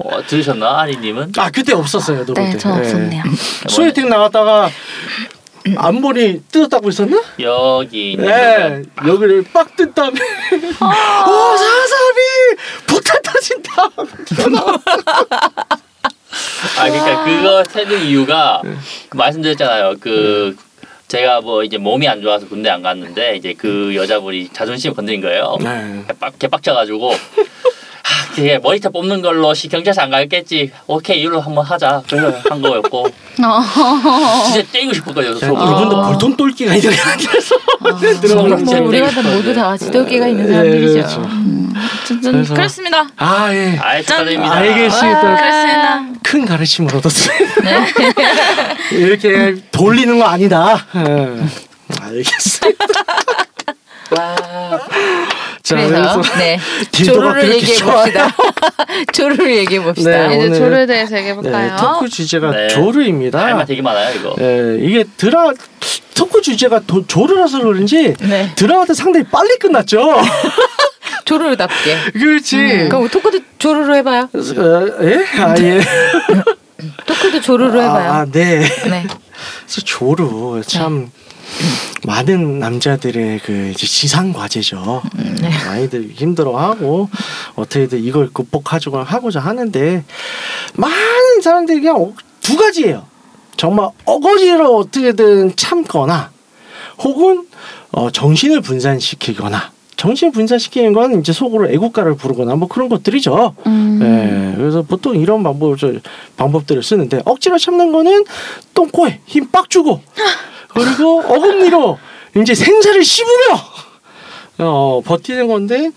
어, 0.00 0.22
들으셨나 0.26 0.80
아리님은? 0.80 1.32
아 1.38 1.50
그때 1.50 1.72
없었어요. 1.74 2.24
너 2.24 2.34
네. 2.34 2.56
전 2.56 2.78
없었네요. 2.78 3.22
소개팅 3.68 4.08
나갔다가 4.08 4.70
앞머리 5.76 6.42
뜯었다고 6.50 6.88
했었나? 6.88 7.22
여기 7.40 8.12
있는 8.12 8.26
네. 8.26 8.82
거 8.96 9.08
여기를 9.08 9.44
빡 9.52 9.76
뜯 9.76 9.94
다음에 9.94 10.18
오 10.50 11.56
사사비 11.56 12.20
폭탄 12.88 13.22
터진다. 13.22 13.82
아 16.78 16.88
그러니까 16.90 17.24
그거 17.24 17.64
세는 17.64 18.02
이유가 18.04 18.62
그 19.08 19.16
말씀드렸잖아요. 19.16 19.96
그 20.00 20.56
제가 21.08 21.40
뭐 21.40 21.64
이제 21.64 21.78
몸이 21.78 22.06
안 22.06 22.20
좋아서 22.20 22.46
군대 22.46 22.68
안 22.68 22.82
갔는데 22.82 23.36
이제 23.36 23.54
그 23.56 23.94
여자분이 23.94 24.50
자존심 24.52 24.94
건드린 24.94 25.20
거예요. 25.20 25.56
네. 25.60 26.04
빡 26.20 26.38
개빡쳐가지고 26.38 27.12
아, 28.08 28.34
그게 28.34 28.58
머리털 28.58 28.90
뽑는 28.92 29.20
걸로 29.20 29.52
시 29.54 29.68
경찰서 29.68 30.02
안 30.02 30.10
가겠지. 30.10 30.70
오케이 30.86 31.20
이걸로 31.20 31.40
한번 31.40 31.64
하자. 31.64 32.02
그래서 32.08 32.32
한 32.48 32.62
거였고 32.62 33.06
어. 33.06 34.44
진짜 34.46 34.66
때리고 34.72 34.94
싶었거든요. 34.94 35.38
자, 35.38 35.46
속으로. 35.46 35.64
이분도 35.76 36.02
볼통 36.02 36.36
똘끼가 36.36 36.74
있는 36.74 36.90
게 36.90 36.96
아니라서 37.00 37.56
뭐. 37.80 38.86
우리가 38.88 39.10
다 39.10 39.22
모두 39.22 39.54
다 39.54 39.76
지도기가 39.76 40.26
있는 40.26 40.46
네, 40.46 40.52
사람들이죠. 40.52 40.94
그렇죠. 40.94 41.30
어쨌든 42.02 42.32
그래서- 42.32 42.54
그렇습니다. 42.54 43.06
아 43.16 43.52
예. 43.54 43.78
아이 43.80 44.02
축하드립니다. 44.02 44.52
알겠습니다. 44.54 45.20
그렇습니다. 45.20 46.04
큰 46.22 46.44
가르침을 46.46 46.94
얻었습니다. 46.96 47.86
이렇게 48.92 49.56
돌리는 49.70 50.18
거 50.18 50.24
아니다. 50.24 50.84
예. 50.96 51.28
알겠습니다. 52.02 52.84
와. 54.10 54.36
자, 55.62 55.76
그래서 55.76 56.20
그래서 56.20 56.38
네 56.38 56.58
그렇게 57.12 57.54
얘기해. 57.54 57.80
봅시다. 57.84 58.34
조루를 59.12 59.56
얘기해 59.56 59.82
봅시다. 59.82 60.28
네, 60.28 60.36
이제 60.38 60.58
조류에 60.58 60.86
대해서 60.86 61.14
네, 61.14 61.18
얘기해 61.18 61.34
볼까요? 61.34 61.76
토크 61.78 62.08
주제가 62.08 62.50
네. 62.50 62.68
조르입니다. 62.68 63.38
할말 63.38 63.66
되게 63.66 63.82
많아요 63.82 64.14
이거. 64.18 64.34
예, 64.40 64.78
이게 64.80 65.04
드라 65.16 65.52
토크 66.14 66.40
주제가 66.40 66.80
도, 66.80 67.06
조르라서 67.06 67.60
그런지 67.60 68.14
네. 68.20 68.50
드라마도 68.56 68.94
상당히 68.94 69.26
빨리 69.26 69.56
끝났죠. 69.58 70.20
조루답게. 71.26 72.12
그렇지. 72.12 72.56
그럼 72.88 73.08
토크도 73.08 73.40
조루로 73.58 73.94
해봐요. 73.96 74.22
어, 74.32 75.02
예? 75.02 75.26
아 75.42 75.54
예. 75.58 75.80
토크도 77.06 77.40
조루로 77.42 77.82
해봐요. 77.82 78.12
아, 78.12 78.24
네. 78.24 78.60
네. 78.60 79.06
그래서 79.66 79.80
조루 79.84 80.62
참 80.66 81.10
많은 82.06 82.58
남자들의 82.58 83.40
그 83.40 83.70
이제 83.74 83.86
지상 83.86 84.32
과제죠. 84.32 85.02
네. 85.40 85.50
많이들 85.66 86.10
힘들어하고 86.14 87.08
어떻게든 87.56 88.02
이걸 88.04 88.30
극복하자고 88.32 88.98
하고자 88.98 89.40
하는데 89.40 90.04
많은 90.74 91.40
사람들이 91.42 91.80
그냥 91.80 91.96
어- 91.96 92.12
두 92.40 92.56
가지예요. 92.56 93.04
정말 93.56 93.88
어거지로 94.04 94.76
어떻게든 94.76 95.56
참거나 95.56 96.30
혹은 97.00 97.46
어, 97.90 98.10
정신을 98.10 98.60
분산시키거나 98.60 99.72
정신 99.96 100.30
분산시키는 100.30 100.92
건 100.92 101.18
이제 101.18 101.32
속으로 101.32 101.68
애국가를 101.70 102.14
부르거나 102.16 102.54
뭐 102.54 102.68
그런 102.68 102.88
것들이죠. 102.88 103.56
음. 103.66 103.98
예, 104.00 104.56
그래서 104.56 104.82
보통 104.82 105.16
이런 105.16 105.42
방법 105.42 105.76
저 105.76 105.92
방법들을 106.36 106.84
쓰는데 106.84 107.20
억지로 107.24 107.58
참는 107.58 107.90
거는 107.90 108.24
똥꼬에 108.74 109.20
힘 109.26 109.50
빡 109.50 109.68
주고 109.68 110.00
그리고 110.84 111.20
어금니로 111.20 111.98
이제 112.36 112.54
생사를 112.54 113.02
씹으며 113.04 113.60
어 114.58 115.00
버티는 115.04 115.46
건데 115.48 115.90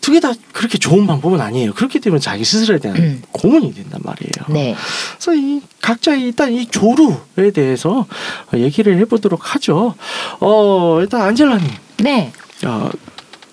두 0.00 0.12
개 0.12 0.20
다 0.20 0.32
그렇게 0.52 0.78
좋은 0.78 1.06
방법은 1.06 1.40
아니에요. 1.40 1.72
그렇기 1.74 2.00
때문에 2.00 2.20
자기 2.20 2.44
스스로에 2.44 2.78
대한 2.78 2.96
음. 2.96 3.22
고문이 3.32 3.74
된단 3.74 4.00
말이에요. 4.02 4.46
네. 4.48 4.74
그래서 5.14 5.34
이 5.34 5.60
각자 5.80 6.14
일단 6.14 6.52
이 6.52 6.66
조루에 6.66 7.50
대해서 7.52 8.06
얘기를 8.54 8.98
해보도록 8.98 9.54
하죠. 9.54 9.94
어 10.40 10.98
일단 11.00 11.20
안젤라님, 11.22 11.68
네. 11.98 12.32
어, 12.64 12.88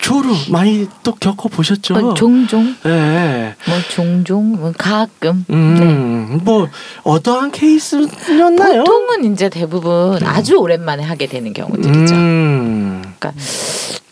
조루 0.07 0.33
많이 0.51 0.87
또 1.03 1.13
겪어 1.15 1.49
보셨죠? 1.49 1.93
뭐 1.95 2.13
종종 2.13 2.73
네. 2.83 3.55
뭐 3.67 3.77
종종 3.89 4.53
뭐 4.53 4.71
가끔 4.77 5.43
음, 5.49 6.39
뭐 6.43 6.69
어떠한 7.03 7.51
케이스였나요? 7.51 8.85
보통은 8.85 9.33
이제 9.33 9.49
대부분 9.49 10.23
아주 10.23 10.55
오랜만에 10.55 11.03
하게 11.03 11.27
되는 11.27 11.51
경우들이죠. 11.51 12.15
음, 12.15 13.01
그러니까 13.19 13.33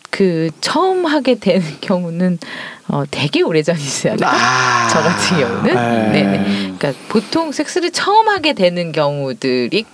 그 0.10 0.50
처음 0.60 1.06
하게 1.06 1.36
되는 1.36 1.64
경우는 1.80 2.40
어, 2.90 3.04
되게 3.10 3.42
오래전이지 3.42 4.10
않아요? 4.10 4.30
아, 4.30 4.90
저 4.90 5.02
같은 5.02 5.38
경우는 5.40 5.64
네. 5.64 6.12
네네. 6.12 6.44
그러니까 6.78 6.92
보통 7.08 7.54
섹스를 7.54 7.92
처음 7.92 8.28
하게 8.28 8.52
되는 8.52 8.92
경우들이 8.92 9.86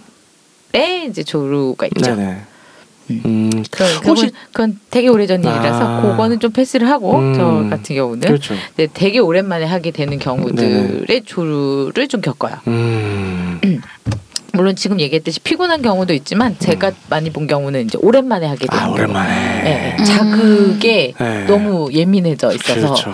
에 0.74 1.06
이제 1.06 1.22
조루가 1.22 1.86
있죠. 1.96 2.16
네네. 2.16 2.42
음, 3.26 3.50
그건, 3.72 3.88
혹시- 4.06 4.32
그건, 4.52 4.80
되게 4.90 5.08
오래전 5.08 5.42
일이라서 5.44 5.98
아. 5.98 6.02
그거는 6.02 6.40
좀 6.40 6.52
패스를 6.52 6.90
하고 6.90 7.18
음, 7.18 7.34
저 7.36 7.70
같은 7.70 7.96
경우는 7.96 8.22
그렇죠. 8.22 8.56
네, 8.76 8.88
되게 8.94 9.20
오랜만에 9.20 9.66
하게 9.66 9.92
되는 9.92 10.20
경우들의 10.20 11.24
조루를 11.26 12.08
좀 12.08 12.22
겪어요. 12.22 12.56
음, 12.68 13.60
물론 14.54 14.76
지금 14.76 15.00
얘기했듯이 15.00 15.40
피곤한 15.40 15.82
경우도 15.82 16.14
있지만 16.14 16.56
제가 16.60 16.92
많이 17.10 17.30
본 17.32 17.48
경우는 17.48 17.86
이제 17.86 17.98
오랜만에 18.02 18.48
하게 18.48 18.68
되는 18.68 18.84
아. 18.84 18.90
오랜만에. 18.90 19.64
네, 19.98 20.04
자극에 20.04 21.14
네. 21.18 21.46
너무 21.46 21.90
예민해져 21.92 22.52
있어서 22.54 22.80
그렇죠. 22.94 23.14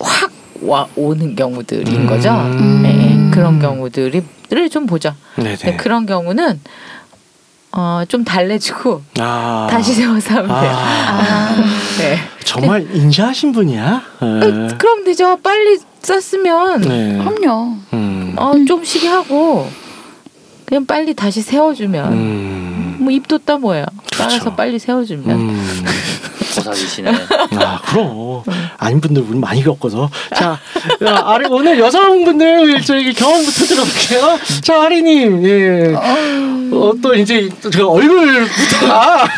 확 0.00 0.38
와 0.62 0.88
오는 0.96 1.34
경우들인 1.34 1.86
음. 2.02 2.06
거죠. 2.06 2.30
음. 2.30 2.82
네, 2.82 3.30
그런 3.32 3.58
경우들을 3.60 4.22
좀 4.70 4.86
보죠. 4.86 5.14
근데 5.34 5.76
그런 5.76 6.06
경우는 6.06 6.60
어, 7.80 8.02
좀 8.08 8.24
달래주고 8.24 9.02
아, 9.20 9.68
다시 9.70 9.94
세워서 9.94 10.34
하면 10.34 10.48
돼요. 10.48 10.72
아, 10.74 11.54
네. 11.98 12.18
정말 12.44 12.84
인자하신 12.92 13.52
분이야. 13.52 14.02
네. 14.20 14.68
그럼 14.78 15.04
되죠. 15.04 15.36
빨리 15.36 15.78
썼으면 16.02 16.80
네. 16.80 17.18
그럼요. 17.18 17.76
음. 17.92 18.34
어, 18.36 18.52
좀 18.66 18.84
쉬게 18.84 19.06
하고 19.06 19.70
그냥 20.64 20.86
빨리 20.86 21.14
다시 21.14 21.40
세워주면 21.40 22.12
음. 22.12 22.96
너무 22.98 23.12
입도 23.12 23.38
따모예요. 23.38 23.84
따라서 24.10 24.40
그렇죠. 24.40 24.56
빨리 24.56 24.78
세워주면. 24.80 25.30
음. 25.30 25.84
고사지시네. 26.58 27.12
아 27.56 27.80
그럼 27.86 28.42
아닌 28.78 29.00
분들 29.00 29.22
우리 29.28 29.38
많이 29.38 29.62
겪어서 29.62 30.10
자 30.34 30.58
야, 31.04 31.22
아리 31.24 31.46
오늘 31.48 31.78
여성분들 31.78 32.82
저희 32.82 33.12
경험부터 33.12 33.64
들어볼게요. 33.64 34.38
자 34.62 34.82
아리님 34.82 35.44
예. 35.44 35.94
어, 35.94 36.67
또 37.02 37.14
이제 37.14 37.48
저 37.72 37.86
얼굴부터가 37.86 39.28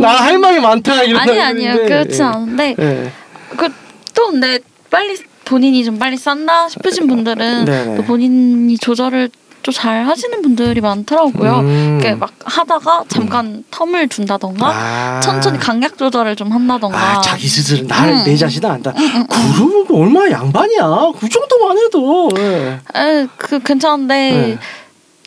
나할 0.00 0.38
말이 0.38 0.60
많다 0.60 1.02
이런 1.02 1.20
아니 1.20 1.40
아니요 1.40 1.72
그렇진 1.86 2.20
예. 2.20 2.24
않은데 2.24 2.76
예. 2.78 3.12
그또 3.56 4.30
근데 4.30 4.58
빨리 4.90 5.16
본인이 5.44 5.84
좀 5.84 5.98
빨리 5.98 6.16
쌌나 6.16 6.68
싶으신 6.68 7.06
분들은 7.06 7.64
네네. 7.64 7.96
또 7.96 8.02
본인이 8.04 8.76
조절을 8.78 9.30
좀 9.62 9.74
잘 9.74 10.04
하시는 10.06 10.42
분들이 10.42 10.80
많더라고요. 10.80 11.60
음. 11.60 11.98
이렇게 12.00 12.14
막 12.14 12.30
하다가 12.44 13.04
잠깐 13.08 13.62
텀을 13.70 14.08
둔다던가 14.10 14.68
아. 14.68 15.20
천천히 15.20 15.58
강약 15.58 15.96
조절을 15.96 16.36
좀 16.36 16.50
한다던가. 16.50 16.98
아 16.98 17.20
자기 17.20 17.46
스스로 17.46 17.86
나를 17.86 18.14
음. 18.14 18.24
내 18.24 18.36
자신을 18.36 18.70
안다. 18.70 18.92
그러면 18.92 19.86
얼마나 19.90 20.30
양반이야. 20.30 21.12
그 21.18 21.28
정도만 21.28 21.78
해도. 21.78 22.30
예. 22.38 22.80
에, 22.96 23.26
그 23.36 23.58
괜찮은데 23.60 24.14
네. 24.14 24.58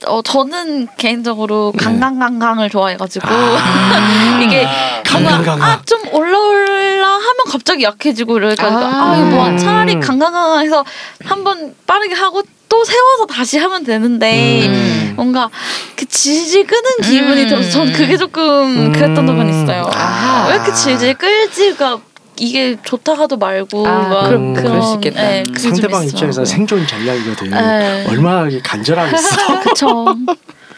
어 0.08 0.22
저는 0.22 0.88
개인적으로 0.98 1.74
강강강강을 1.78 2.70
좋아해가지고 2.70 3.28
아. 3.30 4.40
이게 4.44 4.68
강강강강. 5.06 5.62
아좀 5.62 6.14
올라올라 6.14 7.08
하면 7.08 7.38
갑자기 7.50 7.84
약해지고 7.84 8.38
이러니까 8.38 8.68
아. 8.68 9.12
아, 9.12 9.16
이거 9.18 9.26
뭐 9.28 9.48
음. 9.48 9.58
차라리 9.58 10.00
강강강강해서 10.00 10.84
한번 11.26 11.76
빠르게 11.88 12.14
하고 12.16 12.42
또 12.70 12.84
세워서 12.84 13.28
다시 13.28 13.60
하면 13.60 13.84
되는데 13.84 14.68
음. 14.68 15.14
뭔가 15.16 15.50
그 15.96 16.06
질질 16.08 16.66
끄는 16.66 16.82
기분이 17.04 17.44
음. 17.44 17.48
들어서 17.48 17.70
전 17.70 17.94
그게 17.94 18.18
조금 18.18 18.44
음. 18.44 18.92
그랬던 18.92 19.28
적은 19.28 19.50
있어요. 19.50 19.90
아. 19.94 20.48
왜 20.50 20.56
이렇게 20.56 20.74
질질 20.74 21.14
끌지가 21.16 22.00
이게 22.38 22.78
좋다 22.84 23.14
하도 23.14 23.38
말고 23.38 23.88
아, 23.88 24.08
막 24.10 24.24
그럼 24.28 24.54
그럴 24.54 24.82
수 24.82 24.96
있겠다. 24.96 25.38
예, 25.38 25.44
그게 25.44 25.60
좀 25.60 25.72
상대방. 25.76 26.04
입장에서 26.06 26.44
생존 26.46 26.86
전략이거든. 26.88 27.50
네. 27.52 28.06
얼마나 28.10 28.50
간절하겠어. 28.64 29.60
그쵸. 29.62 30.06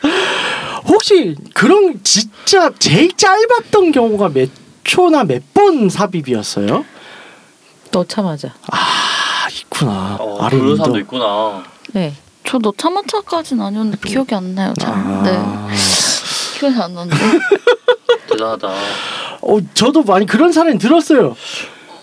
혹시 0.87 1.35
그런 1.53 1.99
진짜 2.03 2.71
제일 2.77 3.15
짧았던 3.15 3.91
경우가 3.91 4.29
몇 4.29 4.49
초나 4.83 5.23
몇 5.23 5.41
번 5.53 5.89
삽입이었어요? 5.89 6.85
넣자마자. 7.91 8.49
아 8.71 9.47
있구나. 9.51 10.17
어, 10.19 10.47
그런 10.49 10.67
도 10.67 10.75
사람도 10.75 10.99
있구나. 10.99 11.63
네. 11.93 12.13
저 12.47 12.59
넣자마자까지는 12.59 13.63
아니었는데 13.65 13.97
기억이 14.07 14.35
안 14.35 14.53
나요. 14.53 14.73
잘. 14.79 14.93
네. 15.23 15.31
아. 15.35 15.67
기억이 16.59 16.77
안 16.79 16.93
나는데. 16.93 17.17
대단하다. 18.29 18.67
어 19.45 19.59
저도 19.73 20.03
많이 20.03 20.25
그런 20.25 20.51
사례 20.51 20.75
들었어요. 20.77 21.35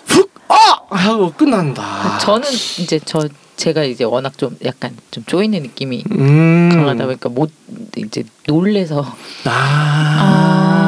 훅 0.06 0.30
아! 0.48 0.78
하고 0.90 1.32
끝난다. 1.32 2.18
저는 2.18 2.48
이제 2.78 3.00
저 3.04 3.28
제가 3.56 3.82
이제 3.84 4.04
워낙 4.04 4.38
좀 4.38 4.56
약간 4.64 4.96
좀 5.10 5.24
쪼이는 5.24 5.62
느낌이 5.62 6.04
음. 6.12 6.70
강하다 6.72 7.04
보니까 7.06 7.28
못 7.28 7.50
이제 7.96 8.24
놀래서 8.46 9.04
아. 9.44 10.82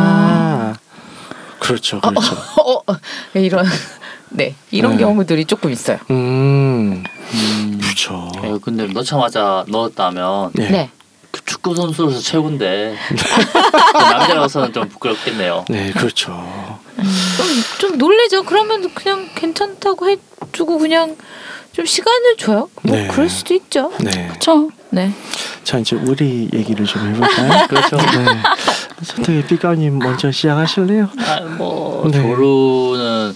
그렇죠, 1.58 2.00
그렇죠. 2.00 2.36
어, 2.60 2.92
어, 2.92 2.96
이런 3.34 3.64
네 4.30 4.54
이런 4.70 4.92
네. 4.92 4.98
경우들이 4.98 5.46
조금 5.46 5.70
있어요. 5.72 5.98
음. 6.10 7.02
그렇죠. 7.80 8.30
예, 8.44 8.58
근데 8.62 8.86
넣자마자 8.86 9.64
넣었다면 9.68 10.52
네. 10.54 10.90
네. 11.44 11.50
그 11.50 11.50
축구 11.50 11.74
선수로서 11.74 12.20
최고인데 12.20 12.96
그 13.08 13.96
남자로서는 13.98 14.72
좀 14.72 14.88
부끄럽겠네요. 14.88 15.64
네, 15.68 15.92
그렇죠. 15.92 16.32
좀, 16.96 17.46
좀 17.90 17.98
놀래죠. 17.98 18.44
그러면 18.44 18.92
그냥 18.94 19.28
괜찮다고 19.34 20.08
해주고 20.08 20.78
그냥 20.78 21.16
좀 21.72 21.84
시간을 21.84 22.36
줘요. 22.38 22.68
뭐 22.82 22.96
네. 22.96 23.08
그럴 23.08 23.28
수도 23.28 23.52
있죠. 23.54 23.92
네. 24.00 24.28
그쵸. 24.32 24.70
네. 24.90 25.12
자 25.64 25.78
이제 25.78 25.96
우리 25.96 26.48
얘기를 26.52 26.86
좀 26.86 27.06
해볼까요? 27.08 27.66
그렇죠. 27.68 27.96
네. 27.96 28.26
선택의 29.02 29.46
삐까님 29.46 29.98
먼저 29.98 30.30
시작하실래요? 30.30 31.10
아, 31.18 31.40
뭐 31.58 32.08
네. 32.10 32.22
조루는 32.22 33.34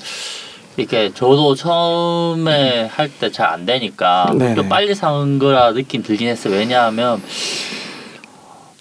이렇게 0.76 1.10
저도 1.12 1.56
처음에 1.56 2.86
할 2.94 3.10
때 3.20 3.30
잘 3.32 3.48
안 3.52 3.66
되니까 3.66 4.32
네네. 4.38 4.54
좀 4.54 4.68
빨리 4.68 4.94
산 4.94 5.40
거라 5.40 5.72
느낌 5.72 6.02
들긴 6.04 6.28
했어요. 6.28 6.54
왜냐하면 6.54 7.20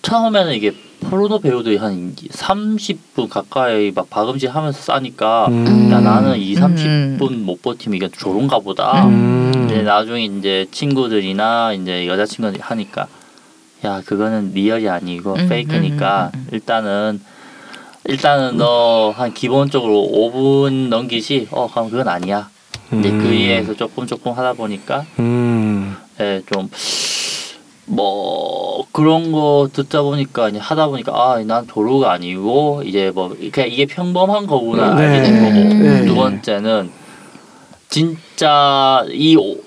처음에는 0.01 0.53
이게 0.53 0.73
포르노 1.01 1.39
배우들이 1.39 1.77
한 1.77 2.15
30분 2.15 3.29
가까이 3.29 3.91
막 3.93 4.09
박음질 4.09 4.49
하면서 4.49 4.81
싸니까 4.81 5.47
음. 5.49 5.91
야 5.91 5.99
나는 5.99 6.37
2, 6.37 6.55
음. 6.57 7.17
30분 7.19 7.43
못 7.43 7.61
버티면 7.61 7.97
이게 7.97 8.09
조른가 8.09 8.59
보다. 8.59 9.05
음. 9.07 9.65
이제 9.65 9.81
나중에 9.83 10.25
이제 10.25 10.65
친구들이나 10.71 11.73
이제 11.73 12.07
여자친구들이 12.07 12.61
하니까 12.61 13.07
야 13.85 14.01
그거는 14.05 14.53
리얼이 14.53 14.89
아니고 14.89 15.33
음, 15.35 15.49
페이크니까 15.49 16.31
음, 16.33 16.39
음, 16.39 16.45
음. 16.45 16.49
일단은 16.53 17.21
일단은 18.05 18.57
너 18.57 19.13
한 19.15 19.33
기본적으로 19.33 20.09
5분 20.11 20.87
넘기지 20.89 21.47
어 21.51 21.69
그럼 21.71 21.89
그건 21.89 22.07
아니야 22.07 22.49
음. 22.93 23.01
그 23.01 23.33
이해에서 23.33 23.75
조금 23.75 24.07
조금 24.07 24.31
하다 24.31 24.53
보니까 24.53 25.05
음. 25.19 25.95
예, 26.19 26.41
좀, 26.51 26.69
뭐, 27.89 28.85
그런 28.91 29.31
거 29.31 29.69
듣다 29.71 30.01
보니까, 30.01 30.49
이제 30.49 30.59
하다 30.59 30.87
보니까, 30.87 31.13
아, 31.13 31.41
난 31.43 31.65
도루가 31.67 32.11
아니고, 32.11 32.83
이제 32.85 33.11
뭐, 33.15 33.35
그냥 33.51 33.69
이게 33.69 33.85
평범한 33.85 34.45
거구나, 34.45 34.93
네. 34.93 35.05
알게 35.05 35.21
된 35.21 35.41
거고. 35.43 35.73
네. 35.83 36.05
두 36.05 36.15
번째는, 36.15 36.91
진짜, 37.89 39.05
이, 39.09 39.37
오- 39.37 39.61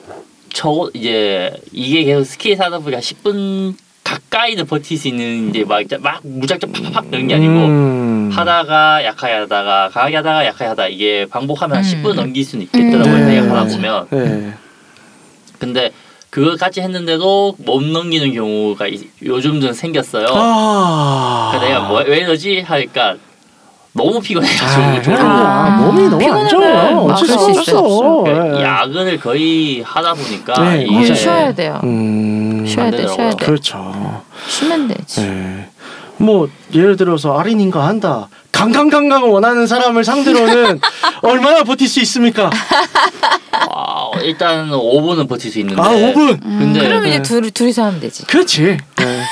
저, 0.52 0.90
이제, 0.92 1.50
이게 1.72 2.04
계속 2.04 2.24
스케이트 2.24 2.61
하다 2.61 2.80
보니까 2.80 3.00
10분 3.00 3.74
가까이는 4.04 4.66
버틸 4.66 4.98
수 4.98 5.09
있는, 5.09 5.48
이제 5.48 5.64
막, 5.64 5.83
막 6.00 6.20
무작정 6.22 6.72
팍팍팍 6.72 7.09
넣는 7.09 7.26
게 7.26 7.35
아니고, 7.37 7.52
음. 7.52 8.30
하다가 8.35 9.02
약하게 9.02 9.33
하다가, 9.33 9.88
강하게 9.88 10.16
하다가 10.16 10.44
약하게 10.44 10.64
하다, 10.66 10.88
이게 10.88 11.24
반복하면 11.24 11.78
한 11.78 11.85
음. 11.85 12.02
10분 12.02 12.14
넘길 12.16 12.44
수는 12.44 12.66
있겠더라고요, 12.66 13.16
네. 13.26 13.37
생각하다 13.37 13.76
보면. 13.76 14.06
네. 14.11 14.52
근데 15.59 15.92
그걸 16.31 16.57
같이 16.57 16.81
했는데도 16.81 17.57
못 17.59 17.83
넘기는 17.83 18.33
경우가 18.33 18.87
이- 18.87 19.09
요즘 19.25 19.61
좀 19.61 19.73
생겼어요. 19.73 20.27
아. 20.31 21.49
그래서 21.53 21.66
내가 21.66 21.88
뭐, 21.88 22.03
왜 22.07 22.19
이러지 22.19 22.61
하니까 22.61 23.16
너무 23.93 24.21
피곤해가지고 24.21 24.81
아, 24.83 25.03
졸음. 25.03 25.19
아, 25.19 25.71
몸이 25.83 26.09
너무 26.09 26.33
안 26.33 26.49
좋아요. 26.49 26.99
어쩔 27.01 27.27
수. 27.27 27.35
없어. 27.73 28.23
그러니까 28.23 28.61
예. 28.61 28.62
야근을 28.64 29.19
거의 29.19 29.83
하다 29.83 30.14
보니까 30.14 30.62
네, 30.62 30.85
이게. 30.88 31.12
쉬어야 31.12 31.53
돼요. 31.53 31.81
음. 31.83 32.64
쉬어야 32.64 32.93
돼. 32.93 33.09
쉬어야 33.09 33.31
돼. 33.31 33.45
그렇죠. 33.45 34.23
쉬면 34.47 34.87
되지. 34.87 35.23
네. 35.23 35.69
뭐 36.19 36.49
예를 36.73 36.97
들어서 36.97 37.37
아린인가 37.37 37.85
한다. 37.88 38.29
강강강강을 38.61 39.29
원하는 39.31 39.66
사람을 39.66 40.05
상대로는 40.05 40.81
얼마나 41.23 41.64
버틸 41.64 41.88
수 41.88 41.99
있습니까? 42.01 42.51
아, 43.53 44.11
일단 44.23 44.68
5분은 44.70 45.27
버틸 45.29 45.51
수 45.51 45.59
있는데 45.61 45.81
아, 45.81 45.88
5분. 45.88 46.40
근데 46.42 46.81
그러면 46.81 47.05
네. 47.05 47.11
이제 47.11 47.23
둘 47.23 47.51
둘이서 47.51 47.85
하면 47.85 48.01
되지. 48.01 48.27
그렇지. 48.27 48.77
네. 48.99 49.23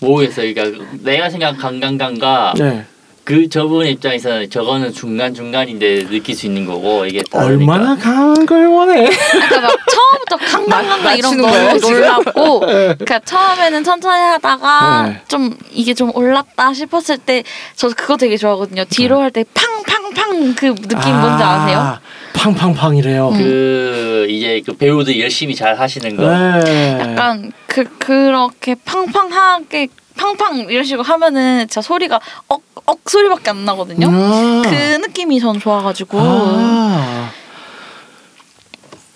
모르겠어요. 0.00 0.52
그러니까 0.52 0.84
내가 1.02 1.30
생각한 1.30 1.56
강강강과 1.58 2.54
네. 2.58 2.84
그 3.28 3.46
저분 3.46 3.86
입장에서는 3.86 4.48
저거는 4.48 4.90
중간 4.94 5.34
중간인데 5.34 6.08
느낄 6.08 6.34
수 6.34 6.46
있는 6.46 6.64
거고 6.64 7.04
이게 7.04 7.22
다르니까. 7.30 7.74
얼마나 7.74 7.94
강한 7.94 8.46
걸 8.46 8.68
원해? 8.68 9.06
그러니까 9.06 9.60
막 9.60 9.70
처음부터 9.86 10.36
강강강강 10.38 11.18
이런 11.18 11.36
거? 11.42 11.50
놀랐고 11.78 12.60
그러니까 12.60 13.18
처음에는 13.18 13.84
천천히 13.84 14.22
하다가 14.22 15.02
네. 15.08 15.20
좀 15.28 15.54
이게 15.72 15.92
좀 15.92 16.10
올랐다 16.16 16.72
싶었을 16.72 17.18
때 17.18 17.42
저 17.76 17.88
그거 17.90 18.16
되게 18.16 18.38
좋아하거든요. 18.38 18.86
뒤로 18.88 19.20
할 19.20 19.30
때 19.30 19.44
팡팡팡 19.52 20.54
그 20.54 20.74
느낌 20.74 21.14
뭔지 21.20 21.44
아세요? 21.44 21.98
팡팡팡이래요. 22.32 23.34
그 23.36 24.26
이제 24.30 24.62
그 24.64 24.74
배우들 24.74 25.20
열심히 25.20 25.54
잘 25.54 25.78
하시는 25.78 26.16
거. 26.16 26.22
네. 26.26 26.98
약간 26.98 27.52
그 27.66 27.84
그렇게 27.98 28.74
팡팡하게 28.86 29.88
팡팡 30.18 30.56
이런 30.68 30.84
식으로 30.84 31.02
하면은 31.02 31.60
진짜 31.60 31.80
소리가 31.80 32.20
억, 32.48 32.62
억 32.84 32.98
소리밖에 33.08 33.50
안 33.50 33.64
나거든요. 33.64 34.08
아. 34.10 34.62
그 34.64 34.74
느낌이 35.00 35.40
전 35.40 35.58
좋아가지고 35.58 36.18
아. 36.20 37.30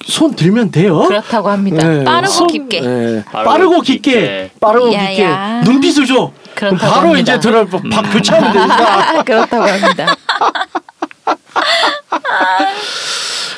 손 0.07 0.35
들면 0.35 0.71
돼요. 0.71 1.01
그렇다고 1.07 1.49
합니다. 1.51 1.87
네. 1.87 2.05
빠르고 2.05 2.33
손- 2.33 2.47
깊게. 2.49 2.81
네. 2.81 3.25
빠르고 3.33 3.81
깊게. 3.83 4.11
깊게. 4.13 4.51
빠르고 4.61 4.93
야야. 4.95 5.61
깊게. 5.61 5.71
눈빛을 5.71 6.07
줘. 6.07 6.33
그럼 6.55 6.77
바로 6.77 7.09
합니다. 7.09 7.19
이제 7.35 7.41
들어 7.41 7.65
박 7.67 7.81
교체하면 8.13 8.53
되니까. 8.53 9.23
그렇다고 9.25 9.63
합니다. 9.63 10.17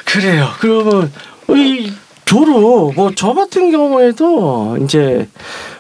그래요. 0.04 0.48
그러면 0.60 1.12
이 1.48 1.92
조로 2.24 2.92
뭐저 2.96 3.34
같은 3.34 3.70
경우에도 3.70 4.78
이제 4.82 5.28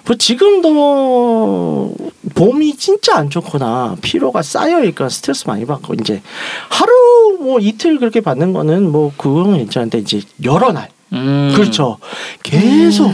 뭐 0.06 0.16
지금도 0.16 1.94
봄이 2.34 2.76
진짜 2.76 3.16
안 3.16 3.30
좋거나 3.30 3.96
피로가 4.02 4.42
쌓여니까 4.42 5.08
스트레스 5.08 5.46
많이 5.46 5.64
받고 5.64 5.94
이제 5.94 6.22
하루 6.68 7.38
뭐 7.40 7.58
이틀 7.60 7.98
그렇게 7.98 8.20
받는 8.20 8.52
거는 8.52 8.90
뭐 8.90 9.12
그건 9.16 9.56
괜찮은데 9.56 9.98
이제 9.98 10.20
여러 10.44 10.72
날. 10.72 10.88
음. 11.12 11.52
그렇죠. 11.54 11.98
계속 12.42 13.10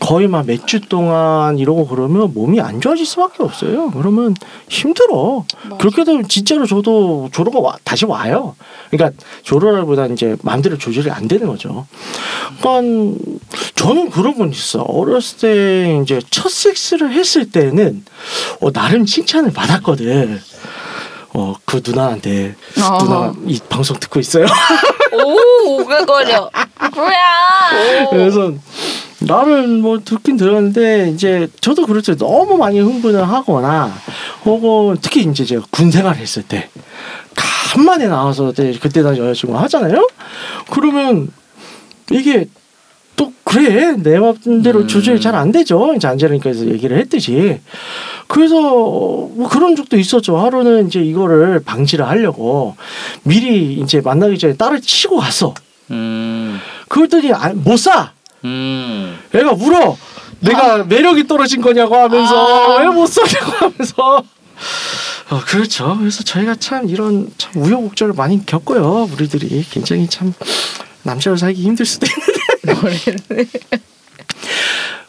거의 0.00 0.28
막 0.28 0.46
몇 0.46 0.64
주 0.66 0.80
동안 0.80 1.58
이러고 1.58 1.86
그러면 1.88 2.32
몸이 2.32 2.60
안 2.60 2.80
좋아질 2.80 3.04
수밖에 3.04 3.42
없어요. 3.42 3.90
그러면 3.90 4.34
힘들어. 4.68 5.44
그렇게 5.78 6.04
되면 6.04 6.26
진짜로 6.28 6.66
저도 6.66 7.28
조로가 7.32 7.58
와, 7.58 7.76
다시 7.84 8.04
와요. 8.06 8.54
그러니까 8.90 9.18
조로라보다 9.42 10.06
이제 10.06 10.36
마음대로 10.42 10.78
조절이 10.78 11.10
안 11.10 11.26
되는 11.26 11.46
거죠. 11.48 11.86
그러니까 12.60 13.18
저는 13.74 14.10
그런 14.10 14.38
건 14.38 14.50
있어. 14.50 14.82
어렸을 14.82 15.38
때 15.38 16.00
이제 16.02 16.20
첫 16.30 16.50
섹스를 16.50 17.12
했을 17.12 17.50
때는 17.50 18.04
어, 18.60 18.70
나름 18.70 19.04
칭찬을 19.04 19.52
받았거든. 19.52 20.40
어, 21.34 21.54
그 21.64 21.82
누나한테 21.84 22.54
어. 22.80 22.98
누나가 23.02 23.34
이 23.46 23.58
방송 23.68 23.98
듣고 23.98 24.20
있어요. 24.20 24.46
오 25.12 25.80
오글거려. 25.80 26.50
뭐야? 26.94 28.08
그래서 28.10 28.52
나는 29.20 29.80
뭐 29.82 29.98
듣긴 30.04 30.36
들었는데 30.36 31.10
이제 31.14 31.48
저도 31.60 31.86
그렇죠. 31.86 32.16
너무 32.16 32.56
많이 32.56 32.78
흥분을 32.78 33.28
하거나 33.28 33.92
혹은 34.44 34.96
특히 35.00 35.22
이제 35.24 35.44
제가 35.44 35.64
군 35.70 35.90
생활을 35.90 36.20
했을 36.20 36.42
때 36.42 36.68
간만에 37.34 38.06
나와서 38.06 38.46
그때 38.46 38.72
그때 38.80 39.02
다 39.02 39.10
여자친구 39.16 39.58
하잖아요. 39.58 40.08
그러면 40.70 41.28
이게 42.10 42.46
또 43.16 43.32
그래? 43.42 43.96
내 43.96 44.20
맘대로 44.20 44.80
음. 44.82 44.86
조절이 44.86 45.20
잘 45.20 45.34
안 45.34 45.50
되죠. 45.50 45.92
이제 45.96 46.06
안젤리카에서 46.06 46.66
얘기를 46.66 46.96
했듯이. 46.98 47.58
그래서 48.28 48.54
뭐 48.60 49.48
그런 49.50 49.74
적도 49.74 49.98
있었죠. 49.98 50.38
하루는 50.38 50.86
이제 50.86 51.00
이거를 51.00 51.60
방지를 51.64 52.06
하려고 52.06 52.76
미리 53.24 53.74
이제 53.80 54.00
만나기 54.00 54.38
전에 54.38 54.54
딸을 54.54 54.80
치고 54.80 55.16
갔어 55.16 55.54
음. 55.90 56.60
그랬더니 56.88 57.32
아, 57.32 57.52
못 57.54 57.76
사 57.78 58.12
음. 58.44 59.18
애가 59.34 59.52
울어. 59.52 59.96
내가 60.40 60.84
매력이 60.84 61.26
떨어진 61.26 61.60
거냐고 61.60 61.96
하면서 61.96 62.76
왜못 62.78 63.08
사냐고 63.08 63.52
하면서. 63.52 64.24
어, 65.30 65.40
그렇죠. 65.46 65.96
그래서 65.98 66.22
저희가 66.22 66.54
참 66.56 66.88
이런 66.88 67.28
참 67.36 67.52
우여곡절을 67.56 68.14
많이 68.14 68.44
겪어요. 68.46 69.08
우리들이 69.12 69.64
굉장히 69.70 70.08
참 70.08 70.32
남자로 71.02 71.36
살기 71.36 71.62
힘들 71.62 71.84
수도 71.84 72.06
있는데. 72.66 73.50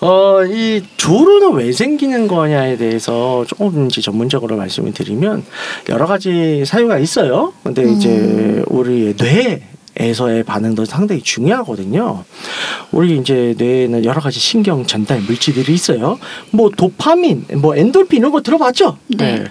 어, 0.02 0.46
이 0.46 0.82
조루는 0.96 1.54
왜 1.56 1.72
생기는 1.74 2.28
거냐에 2.28 2.78
대해서 2.78 3.44
조금 3.48 3.88
이제 3.88 4.00
전문적으로 4.02 4.56
말씀을 4.56 4.94
드리면 4.94 5.44
여러 5.90 6.06
가지 6.06 6.64
사유가 6.66 6.98
있어요. 7.00 7.54
근데 7.64 7.84
이제 7.92 8.64
우리의 8.68 9.16
뇌 9.18 9.68
에서의 10.00 10.44
반응도 10.44 10.86
상당히 10.86 11.22
중요하거든요. 11.22 12.24
우리 12.92 13.18
이제 13.18 13.54
뇌에는 13.58 14.06
여러 14.06 14.22
가지 14.22 14.40
신경 14.40 14.86
전달 14.86 15.20
물질들이 15.22 15.74
있어요. 15.74 16.18
뭐 16.52 16.70
도파민, 16.70 17.46
뭐 17.58 17.76
엔돌핀 17.76 18.20
이런 18.20 18.32
거 18.32 18.42
들어봤죠? 18.42 18.98
네. 19.18 19.44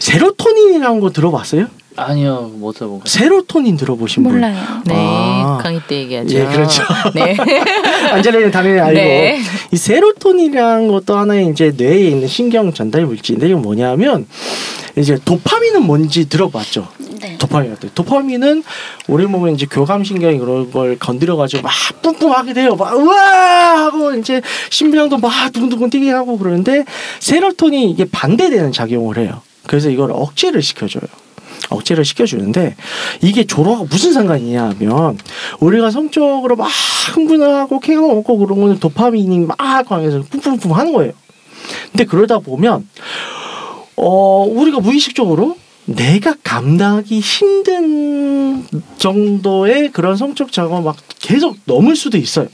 세로토닌이라는 0.00 1.00
거 1.00 1.10
들어봤어요? 1.10 1.66
아니요 1.94 2.50
못 2.54 2.72
들어본 2.72 3.00
거. 3.00 3.04
세로토닌 3.06 3.76
들어보신 3.76 4.22
분? 4.22 4.32
몰라요. 4.32 4.56
네, 4.86 4.94
아. 4.96 5.58
강의 5.60 5.80
때 5.86 5.96
얘기하죠. 5.96 6.38
예, 6.38 6.46
그렇죠. 6.46 6.82
네. 7.14 7.36
안젤리는 8.12 8.50
당연히 8.50 8.80
알고 8.80 8.94
네. 8.94 9.40
이 9.70 9.76
세로토닌이라는 9.76 10.88
것도 10.88 11.16
하나의 11.16 11.48
이제 11.48 11.72
뇌에 11.76 12.08
있는 12.08 12.28
신경 12.28 12.72
전달 12.72 13.04
물질인데 13.04 13.46
이게 13.46 13.54
뭐냐면 13.54 14.26
이제 14.96 15.18
도파민은 15.22 15.82
뭔지 15.82 16.28
들어봤죠. 16.28 16.88
네. 17.42 17.46
도파민 17.46 17.74
같아요. 17.74 17.90
도파민은 17.94 18.62
우리 19.08 19.26
몸에 19.26 19.52
이제 19.52 19.66
교감신경이 19.66 20.38
그런 20.38 20.70
걸 20.70 20.98
건드려가지고 20.98 21.62
막 21.62 21.72
뿜뿜하게 22.02 22.54
돼요. 22.54 22.76
막 22.76 22.94
우와 22.94 23.84
하고 23.84 24.14
이제 24.14 24.40
심장도 24.70 25.18
막 25.18 25.52
두근두근 25.52 25.90
뛰게 25.90 26.10
하고 26.10 26.38
그러는데 26.38 26.84
세로토닌이 27.20 27.90
이게 27.90 28.04
반대되는 28.04 28.72
작용을 28.72 29.18
해요. 29.18 29.42
그래서 29.66 29.90
이걸 29.90 30.12
억제를 30.12 30.62
시켜줘요. 30.62 31.02
억제를 31.70 32.04
시켜주는데 32.04 32.76
이게 33.22 33.44
조로하고 33.44 33.86
무슨 33.86 34.12
상관이냐 34.12 34.70
하면 34.70 35.18
우리가 35.60 35.90
성적으로 35.90 36.56
막 36.56 36.68
흥분을 37.14 37.54
하고 37.54 37.80
쾌감 37.80 38.08
먹고 38.08 38.38
그런 38.38 38.60
거는 38.60 38.78
도파민이 38.78 39.46
막 39.46 39.56
강해서 39.88 40.22
뿜뿜뿜 40.30 40.72
하는 40.72 40.92
거예요. 40.92 41.12
근데 41.90 42.04
그러다 42.04 42.40
보면 42.40 42.88
어 43.96 44.44
우리가 44.44 44.80
무의식적으로 44.80 45.56
내가 45.84 46.34
감당하기 46.44 47.20
힘든 47.20 48.64
정도의 48.98 49.90
그런 49.90 50.16
성적 50.16 50.52
작업을 50.52 50.82
막 50.82 50.96
계속 51.18 51.56
넘을 51.64 51.96
수도 51.96 52.18
있어요. 52.18 52.48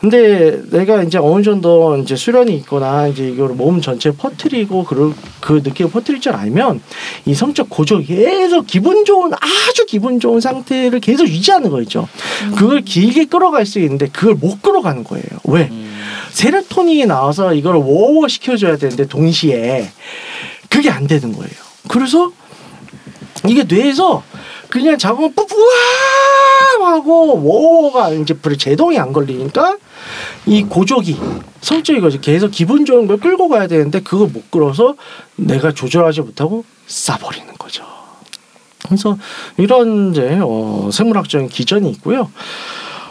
근데 0.00 0.60
내가 0.70 1.04
이제 1.04 1.16
어느 1.16 1.44
정도 1.44 1.96
이제 1.98 2.16
수련이 2.16 2.56
있거나 2.56 3.06
이제 3.06 3.28
이걸 3.28 3.50
몸 3.50 3.80
전체에 3.80 4.10
퍼뜨리고 4.18 4.82
그럴 4.82 5.12
그 5.38 5.60
느낌을 5.62 5.92
퍼뜨릴 5.92 6.20
줄 6.20 6.32
알면 6.32 6.80
이 7.24 7.34
성적 7.34 7.70
고조 7.70 8.00
계속 8.00 8.66
기분 8.66 9.04
좋은 9.04 9.30
아주 9.32 9.86
기분 9.86 10.18
좋은 10.18 10.40
상태를 10.40 10.98
계속 10.98 11.28
유지하는 11.28 11.70
거 11.70 11.80
있죠. 11.82 12.08
그걸 12.56 12.80
길게 12.80 13.26
끌어갈 13.26 13.64
수 13.64 13.78
있는데 13.78 14.08
그걸 14.08 14.34
못 14.34 14.60
끌어가는 14.60 15.04
거예요. 15.04 15.24
왜? 15.44 15.68
음. 15.70 15.96
세로토닌이 16.32 17.06
나와서 17.06 17.54
이걸 17.54 17.76
워워 17.76 18.26
시켜줘야 18.26 18.78
되는데 18.78 19.06
동시에 19.06 19.88
그게 20.68 20.90
안 20.90 21.06
되는 21.06 21.32
거예요. 21.32 21.71
그래서 21.92 22.32
이게 23.46 23.64
뇌에서 23.64 24.22
그냥 24.70 24.96
작업을 24.96 25.34
뿌뿌와 25.34 25.68
하고 26.80 27.42
워워가 27.42 28.08
이제 28.10 28.32
불에 28.32 28.56
제동이 28.56 28.98
안 28.98 29.12
걸리니까 29.12 29.76
이 30.46 30.62
고조기 30.62 31.20
성적이 31.60 32.00
거지 32.00 32.18
계속 32.18 32.50
기분 32.50 32.86
좋은 32.86 33.06
걸 33.06 33.18
끌고 33.18 33.48
가야 33.48 33.66
되는데 33.66 34.00
그걸 34.00 34.28
못 34.28 34.50
끌어서 34.50 34.94
내가 35.36 35.72
조절하지 35.72 36.22
못하고 36.22 36.64
싸버리는 36.86 37.52
거죠. 37.58 37.84
그래서 38.86 39.18
이런 39.58 40.12
이제 40.12 40.38
어, 40.42 40.88
생물학적인 40.90 41.48
기전이 41.48 41.90
있고요. 41.90 42.30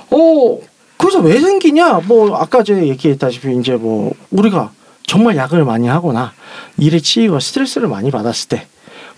어 0.09 0.57
그래서 0.97 1.19
왜 1.19 1.39
생기냐? 1.39 2.01
뭐 2.07 2.35
아까 2.35 2.63
제가 2.63 2.85
얘기했다시피 2.87 3.57
이제 3.59 3.73
뭐 3.75 4.13
우리가 4.31 4.71
정말 5.05 5.35
야근을 5.35 5.65
많이 5.65 5.87
하거나 5.87 6.33
일에 6.77 6.99
치이고 6.99 7.39
스트레스를 7.39 7.87
많이 7.87 8.11
받았을 8.11 8.49
때 8.49 8.67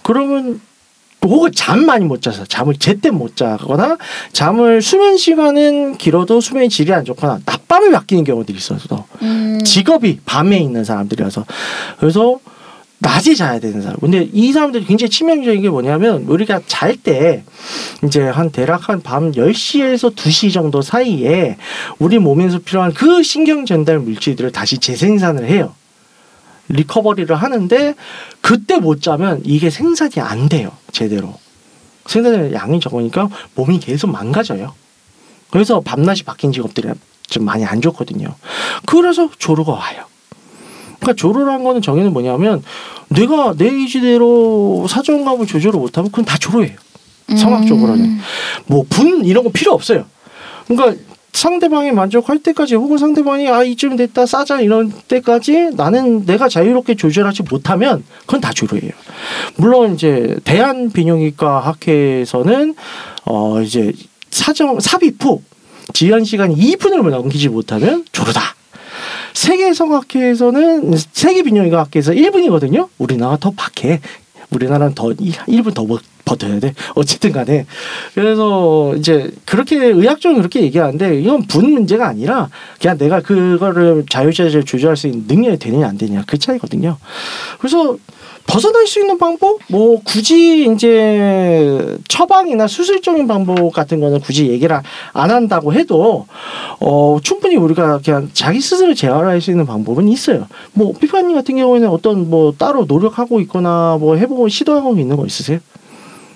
그러면 0.04 0.62
혹은 1.24 1.52
잠 1.54 1.86
많이 1.86 2.04
못 2.06 2.22
자서 2.22 2.46
잠을 2.46 2.76
제때 2.76 3.10
못 3.10 3.36
자거나 3.38 3.98
잠을 4.34 4.82
수면 4.82 5.18
시간은 5.18 5.98
길어도 5.98 6.42
수면의 6.42 6.70
질이 6.70 6.94
안 6.94 7.06
좋거나 7.06 7.40
낮밤에 7.46 7.90
맡기는 7.90 8.24
경우들이 8.26 8.58
있어서 8.58 9.06
음. 9.22 9.60
직업이 9.64 10.20
밤에 10.26 10.60
있는 10.60 10.84
사람들이라서 10.84 11.46
그래서 12.00 12.40
낮에 13.00 13.36
자야 13.36 13.60
되는 13.60 13.82
사람. 13.82 13.98
근데 14.00 14.30
이 14.32 14.54
사람들이 14.54 14.86
굉장히 14.86 15.10
치명적인 15.10 15.62
게 15.62 15.70
뭐냐면 15.70 16.24
우리가 16.24 16.62
잘 16.68 16.96
때 16.96 17.44
이제 18.06 18.22
한 18.22 18.50
대략 18.50 18.88
한밤 18.88 19.34
10시에서 19.34 20.16
2시 20.16 20.54
정도 20.54 20.82
사이에 20.82 21.58
우리 22.00 22.18
몸에서 22.18 22.60
필요한 22.60 22.94
그 22.94 23.22
신경 23.24 23.66
전달 23.66 24.00
물질들을 24.00 24.52
다시 24.52 24.78
재생산을 24.78 25.50
해요. 25.50 25.74
리커버리를 26.70 27.34
하는데 27.36 27.96
그때 28.42 28.78
못 28.78 29.02
자면 29.02 29.42
이게 29.44 29.70
생산이 29.70 30.14
안 30.20 30.50
돼요. 30.50 30.72
제대로. 30.92 31.36
생산의 32.06 32.54
양이 32.54 32.80
적으니까 32.80 33.30
몸이 33.56 33.80
계속 33.80 34.10
망가져요. 34.10 34.74
그래서 35.52 35.82
밤낮이 35.82 36.24
바뀐 36.24 36.52
직업들이 36.52 36.90
좀 37.28 37.46
많이 37.46 37.66
안 37.66 37.82
좋거든요. 37.82 38.36
그래서 38.86 39.30
조루가 39.38 39.72
와요. 39.72 40.06
그러니까 41.00 41.14
조루라는 41.14 41.64
거는 41.64 41.82
정의는 41.82 42.14
뭐냐면 42.14 42.64
내가 43.10 43.54
내 43.56 43.68
의지대로 43.68 44.88
사정감을 44.88 45.48
조절을 45.48 45.80
못하면 45.80 46.12
그건 46.12 46.26
다 46.26 46.38
조루예요. 46.38 46.76
성학적으로는. 47.38 48.06
음. 48.06 48.22
뭐분 48.68 49.26
이런 49.26 49.44
거 49.44 49.50
필요 49.52 49.74
없어요. 49.74 50.06
그러니까 50.68 51.02
상대방이 51.34 51.92
만족할 51.92 52.40
때까지 52.40 52.76
혹은 52.76 52.98
상대방이 52.98 53.50
아 53.50 53.64
이쯤 53.64 53.96
됐다 53.96 54.26
싸자 54.26 54.62
이런 54.62 54.92
때까지 55.08 55.72
나는 55.74 56.26
내가 56.26 56.48
자유롭게 56.48 56.96
조절하지 56.96 57.44
못하면 57.44 58.04
그건 58.22 58.40
다 58.40 58.54
조루예요. 58.54 58.92
물론 59.58 59.96
이제 59.96 60.38
대한 60.44 60.92
비뇨기과 60.92 61.60
학회에서는 61.60 62.76
어 63.26 63.62
이제 63.62 63.92
사정 64.30 64.80
삽입 64.80 65.24
후 65.24 65.42
지연 65.94 66.24
시간 66.24 66.56
2분을 66.56 67.10
넘기지 67.10 67.50
못하면 67.50 68.06
조루다. 68.12 68.42
세계 69.34 69.74
성학회에서는 69.74 70.94
세계 71.12 71.42
비뇨기과 71.42 71.80
학회에서 71.80 72.12
1분이거든요. 72.12 72.88
우리나라 73.00 73.38
더 73.38 73.52
박해. 73.52 74.00
우리나라는 74.52 74.94
더 74.94 75.08
1분 75.08 75.74
더 75.74 75.84
버텨야 76.26 76.60
돼. 76.60 76.74
어쨌든 76.96 77.32
간에. 77.32 77.66
그래서 78.14 78.96
이제 78.96 79.32
그렇게 79.46 79.78
의학적으로 79.78 80.40
그렇게 80.40 80.62
얘기하는데 80.62 81.20
이건 81.20 81.44
분 81.44 81.74
문제가 81.74 82.08
아니라 82.08 82.50
그냥 82.82 82.98
내가 82.98 83.22
그거를 83.22 84.06
자유자재를 84.10 84.64
조절할 84.66 84.96
수 84.98 85.08
있는 85.08 85.26
능력이 85.28 85.60
되느냐 85.60 85.88
안 85.88 85.98
되느냐 85.98 86.24
그 86.26 86.38
차이거든요. 86.38 86.98
그래서 87.60 87.98
벗어날 88.46 88.86
수 88.88 89.00
있는 89.00 89.18
방법? 89.18 89.60
뭐 89.70 90.02
굳이 90.04 90.70
이제 90.70 91.98
처방이나 92.08 92.68
수술적인 92.68 93.26
방법 93.28 93.72
같은 93.72 94.00
거는 94.02 94.20
굳이 94.20 94.48
얘기를 94.48 94.78
안 95.14 95.32
한다고 95.32 95.74
해도 95.74 96.28
어 96.80 97.20
충분히 97.24 97.56
우리가 97.56 98.00
그냥 98.04 98.30
자기 98.34 98.60
스스로 98.60 98.94
재활할 98.94 99.40
수 99.40 99.52
있는 99.52 99.66
방법은 99.66 100.10
있어요. 100.10 100.48
뭐 100.74 100.94
피파님 100.94 101.36
같은 101.36 101.56
경우에는 101.56 101.88
어떤 101.88 102.30
뭐 102.30 102.54
따로 102.58 102.86
노력하고 102.86 103.40
있거나 103.42 103.98
뭐 104.00 104.18
해보고 104.18 104.50
시도하고 104.50 104.98
있는 104.98 105.16
거 105.16 105.26
있으세요? 105.26 105.60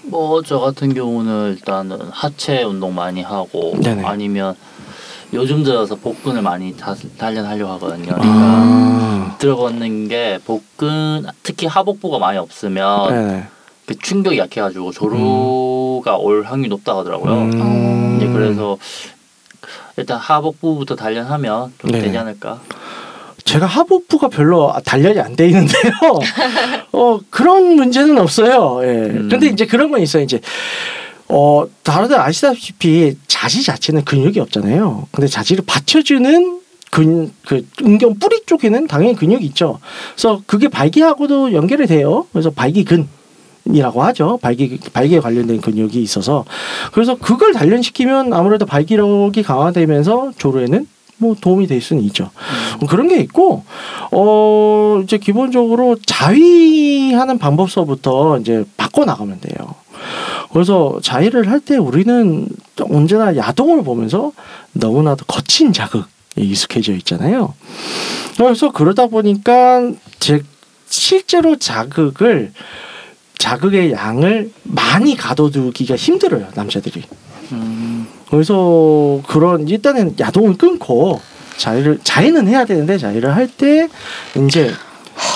뭐 0.10 0.42
저 0.42 0.60
같은 0.60 0.94
경우는 0.94 1.54
일단은 1.54 2.00
하체 2.12 2.64
운동 2.64 2.96
많이 2.96 3.22
하고 3.22 3.76
네네. 3.82 4.04
아니면 4.06 4.56
요즘 5.34 5.64
들어서 5.64 5.96
복근을 5.96 6.42
많이 6.42 6.76
다, 6.78 6.96
단련하려고 7.18 7.72
하거든요. 7.74 8.14
그러니까 8.16 8.26
아. 8.26 9.36
들어걷는 9.40 10.08
게 10.08 10.40
복근 10.46 11.26
특히 11.44 11.68
하복부가 11.68 12.18
많이 12.20 12.38
없으면 12.38 13.10
네네. 13.10 13.48
그 13.86 13.98
충격이 13.98 14.38
약해가지고 14.38 14.92
조루가 14.92 16.18
올 16.18 16.44
확률이 16.44 16.70
높다고 16.70 17.00
하더라고요. 17.00 17.34
음. 17.34 18.18
이제 18.18 18.28
그래서 18.28 18.78
일단 19.98 20.18
하복부부터 20.18 20.96
단련하면 20.96 21.74
좀 21.80 21.92
네네. 21.92 22.06
되지 22.06 22.18
않을까. 22.18 22.62
제가 23.48 23.66
하복부가 23.66 24.28
별로 24.28 24.74
단련이 24.84 25.20
안 25.20 25.36
돼 25.36 25.48
있는데요. 25.48 25.92
어 26.92 27.20
그런 27.30 27.76
문제는 27.76 28.18
없어요. 28.18 28.80
예. 28.84 28.88
음. 28.88 29.30
근데 29.30 29.48
이제 29.48 29.66
그런 29.66 29.90
건 29.92 30.02
있어요. 30.02 30.24
이제 30.24 30.40
어 31.30 31.66
다들 31.84 32.20
아시다시피 32.20 33.16
자지 33.28 33.64
자체는 33.64 34.04
근육이 34.04 34.40
없잖아요. 34.40 35.08
근데 35.12 35.28
자지를 35.28 35.64
받쳐주는 35.66 36.62
근, 36.90 37.32
그 37.46 37.66
은경 37.82 38.16
뿌리 38.20 38.42
쪽에는 38.46 38.88
당연히 38.88 39.16
근육이 39.16 39.46
있죠. 39.48 39.80
그래서 40.16 40.42
그게 40.46 40.68
발기하고도 40.68 41.54
연결이 41.54 41.86
돼요. 41.88 42.28
그래서 42.34 42.50
발기근. 42.50 43.08
이라고 43.70 44.02
하죠. 44.04 44.40
발기 44.42 44.80
발기에 44.94 45.20
관련된 45.20 45.60
근육이 45.60 46.02
있어서 46.02 46.46
그래서 46.94 47.16
그걸 47.18 47.52
단련시키면 47.52 48.32
아무래도 48.32 48.66
발기력이 48.66 49.44
강화되면서 49.44 50.32
조루에는 50.38 50.88
뭐 51.18 51.36
도움이 51.40 51.68
될 51.68 51.82
수는 51.82 52.04
있죠. 52.04 52.30
뭐 52.80 52.88
그런 52.88 53.08
게 53.08 53.18
있고 53.20 53.64
어 54.12 55.00
이제 55.04 55.18
기본적으로 55.18 55.98
자위하는 56.06 57.38
방법서부터 57.40 58.38
이제 58.40 58.64
바꿔 58.78 59.06
나가면 59.06 59.40
돼요. 59.42 59.76
그래서 60.54 61.00
자위를 61.02 61.50
할 61.50 61.60
때 61.60 61.76
우리는 61.78 62.48
언제나 62.92 63.36
야동을 63.36 63.84
보면서 63.84 64.32
너무나도 64.74 65.26
거친 65.26 65.74
자극에 65.74 66.06
익숙해져 66.38 66.94
있잖아요. 66.94 67.54
그래서 68.38 68.72
그러다 68.72 69.08
보니까 69.08 69.92
제 70.20 70.42
실제로 70.88 71.58
자극을 71.58 72.54
자극의 73.38 73.92
양을 73.92 74.52
많이 74.64 75.16
가둬두기가 75.16 75.96
힘들어요 75.96 76.48
남자들이. 76.56 77.04
음, 77.52 78.08
그래서 78.30 79.22
그런 79.28 79.68
일단은 79.68 80.16
야동을 80.20 80.58
끊고 80.58 81.20
자위를 81.58 82.00
자위는 82.04 82.48
해야 82.48 82.66
되는데 82.66 82.98
자위를 82.98 83.36
할 83.36 83.48
때 83.48 83.88
이제 84.48 84.72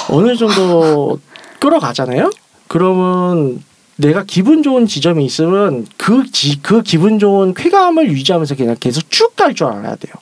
어느 0.09 0.35
정도 0.35 1.19
끌어가잖아요. 1.59 2.29
그러면 2.67 3.63
내가 3.97 4.23
기분 4.25 4.63
좋은 4.63 4.87
지점이 4.87 5.23
있으면 5.25 5.85
그, 5.97 6.29
지, 6.31 6.61
그 6.61 6.81
기분 6.81 7.19
좋은 7.19 7.53
쾌감을 7.53 8.09
유지하면서 8.09 8.55
그냥 8.55 8.75
계속 8.79 9.09
쭉 9.09 9.35
갈 9.35 9.53
줄 9.53 9.67
알아야 9.67 9.95
돼요. 9.95 10.13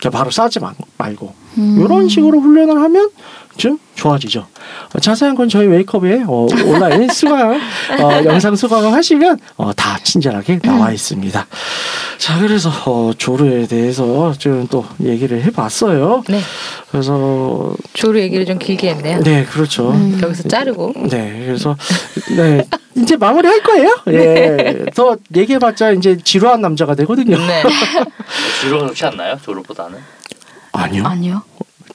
그냥 0.00 0.12
바로 0.12 0.30
싸지 0.30 0.60
마- 0.60 0.74
말고 0.96 1.32
음. 1.58 1.80
이런 1.84 2.08
식으로 2.08 2.40
훈련을 2.40 2.80
하면 2.80 3.10
좀 3.58 3.78
좋아지죠. 3.96 4.46
어, 4.94 5.00
자세한 5.00 5.34
건 5.34 5.48
저희 5.48 5.66
웨이크업에 5.66 6.22
어, 6.26 6.46
온라인 6.64 7.08
수강 7.12 7.52
어, 7.52 8.24
영상 8.24 8.54
수강을 8.56 8.92
하시면 8.92 9.38
어, 9.56 9.72
다 9.74 9.98
친절하게 10.02 10.60
나와 10.60 10.92
있습니다. 10.92 11.46
자 12.18 12.38
그래서 12.38 12.70
어, 12.86 13.12
조르에 13.18 13.66
대해서 13.66 14.32
좀또 14.38 14.86
얘기를 15.02 15.42
해봤어요. 15.42 16.22
네. 16.28 16.40
그래서 16.90 17.74
조루 17.92 18.20
얘기를 18.20 18.46
좀 18.46 18.58
길게 18.58 18.90
했네요. 18.90 19.20
네 19.22 19.44
그렇죠. 19.44 19.90
음. 19.90 20.18
여기서 20.22 20.48
자르고. 20.48 20.94
네, 21.10 21.42
그래서 21.44 21.76
네 22.36 22.64
이제 22.96 23.16
마무리 23.16 23.48
할 23.48 23.62
거예요. 23.62 23.96
예, 24.08 24.86
더 24.94 25.16
얘기해봤자 25.34 25.90
이제 25.92 26.16
지루한 26.16 26.60
남자가 26.60 26.94
되거든요. 26.94 27.36
네. 27.36 27.62
좋지 28.62 29.04
않나요? 29.06 29.36
조루보다는. 29.42 29.98
아니요, 30.72 31.04
아니요. 31.04 31.42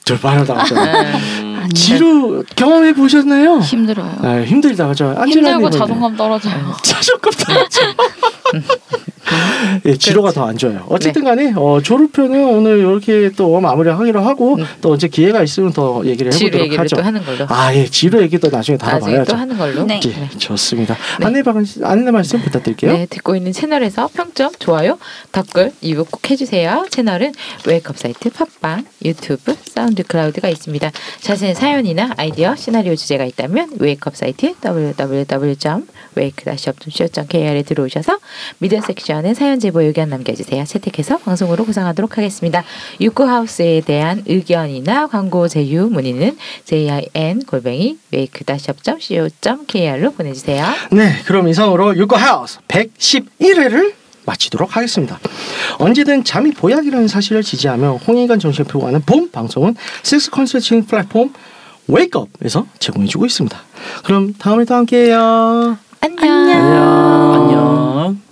절반을 0.04 0.46
당했잖아요. 0.46 1.16
음, 1.16 1.56
아니요. 1.56 1.68
지루 1.74 2.44
경험해 2.56 2.92
보셨나요? 2.94 3.58
힘들어요. 3.60 4.16
아, 4.22 4.40
힘들다 4.42 4.88
그죠? 4.88 5.14
힘들고 5.26 5.70
자존감 5.70 6.14
떨어져요. 6.16 6.76
자존감 6.82 7.32
떨어져. 7.32 7.80
예, 9.86 9.96
지로가 9.96 10.30
더 10.32 10.44
안 10.44 10.58
좋아요. 10.58 10.84
어쨌든 10.88 11.24
간에 11.24 11.54
어, 11.56 11.80
조르표는 11.82 12.44
오늘 12.46 12.78
이렇게 12.78 13.30
또 13.34 13.58
마무리하기로 13.60 14.20
하고 14.20 14.56
음. 14.56 14.66
또 14.82 14.92
언제 14.92 15.08
기회가 15.08 15.42
있으면 15.42 15.72
더 15.72 16.02
얘기를 16.04 16.30
해보도록 16.32 16.60
얘기를 16.60 16.84
하죠. 16.84 16.96
또 16.96 17.02
하는 17.02 17.24
걸로. 17.24 17.46
아, 17.48 17.74
예, 17.74 17.86
지루 17.86 18.20
얘기도 18.20 18.50
나중에 18.50 18.76
다뤄봐야죠. 18.76 19.32
또 19.32 19.36
하는 19.38 19.56
걸로. 19.56 19.84
네. 19.84 20.00
예, 20.04 20.28
좋습니다. 20.38 20.94
네. 21.18 21.26
안내 21.26 21.42
방 21.42 21.64
안내 21.82 22.10
말씀 22.10 22.40
부탁드릴게요. 22.42 22.92
네, 22.92 23.06
듣고 23.08 23.36
있는 23.36 23.52
채널에서 23.52 24.08
평점, 24.12 24.52
좋아요, 24.58 24.98
댓글, 25.32 25.72
리뷰 25.80 26.04
꼭 26.10 26.30
해주세요. 26.30 26.84
채널은 26.90 27.32
웨이크업 27.66 27.96
사이트, 27.96 28.28
팟빵, 28.30 28.84
유튜브, 29.04 29.54
사운드 29.64 30.02
클라우드가 30.02 30.48
있습니다. 30.50 30.90
자세한 31.20 31.54
사연이나 31.54 32.12
아이디어, 32.18 32.54
시나리오 32.56 32.94
주제가 32.96 33.24
있다면 33.24 33.70
웨이크업 33.78 34.14
사이트 34.16 34.52
www.wake-up.co.kr에 34.64 37.62
들어오셔서 37.62 38.18
미디어 38.58 38.80
섹션 38.82 39.13
에 39.24 39.32
사연 39.32 39.60
제보 39.60 39.80
의견 39.80 40.08
남겨주세요. 40.08 40.64
채택해서 40.64 41.18
방송으로 41.18 41.64
구성하도록 41.64 42.18
하겠습니다. 42.18 42.64
유쿠하우스에 43.00 43.82
대한 43.82 44.24
의견이나 44.26 45.06
광고 45.06 45.46
제휴 45.46 45.88
문의는 45.88 46.36
jin 46.64 47.44
골뱅이 47.46 47.96
wake-up.co.kr로 48.12 50.12
보내주세요. 50.12 50.66
네, 50.90 51.12
그럼 51.26 51.46
이상으로 51.48 51.96
유코 51.96 52.16
하우스 52.16 52.58
111회를 52.66 53.92
마치도록 54.26 54.76
하겠습니다. 54.76 55.18
언제든 55.78 56.24
잠이 56.24 56.52
보약이라는 56.52 57.08
사실을 57.08 57.42
지지하며 57.42 58.00
홍익관 58.06 58.38
정신을 58.40 58.66
표구하는 58.66 59.00
봄 59.02 59.30
방송은 59.30 59.76
섹스 60.02 60.30
컨설팅 60.30 60.84
플랫폼 60.84 61.32
웨이크업에서 61.88 62.66
제공해주고 62.78 63.26
있습니다. 63.26 63.58
그럼 64.04 64.34
다음에 64.38 64.64
또 64.64 64.74
함께해요. 64.74 65.76
안녕. 66.00 66.28
안녕. 67.34 68.23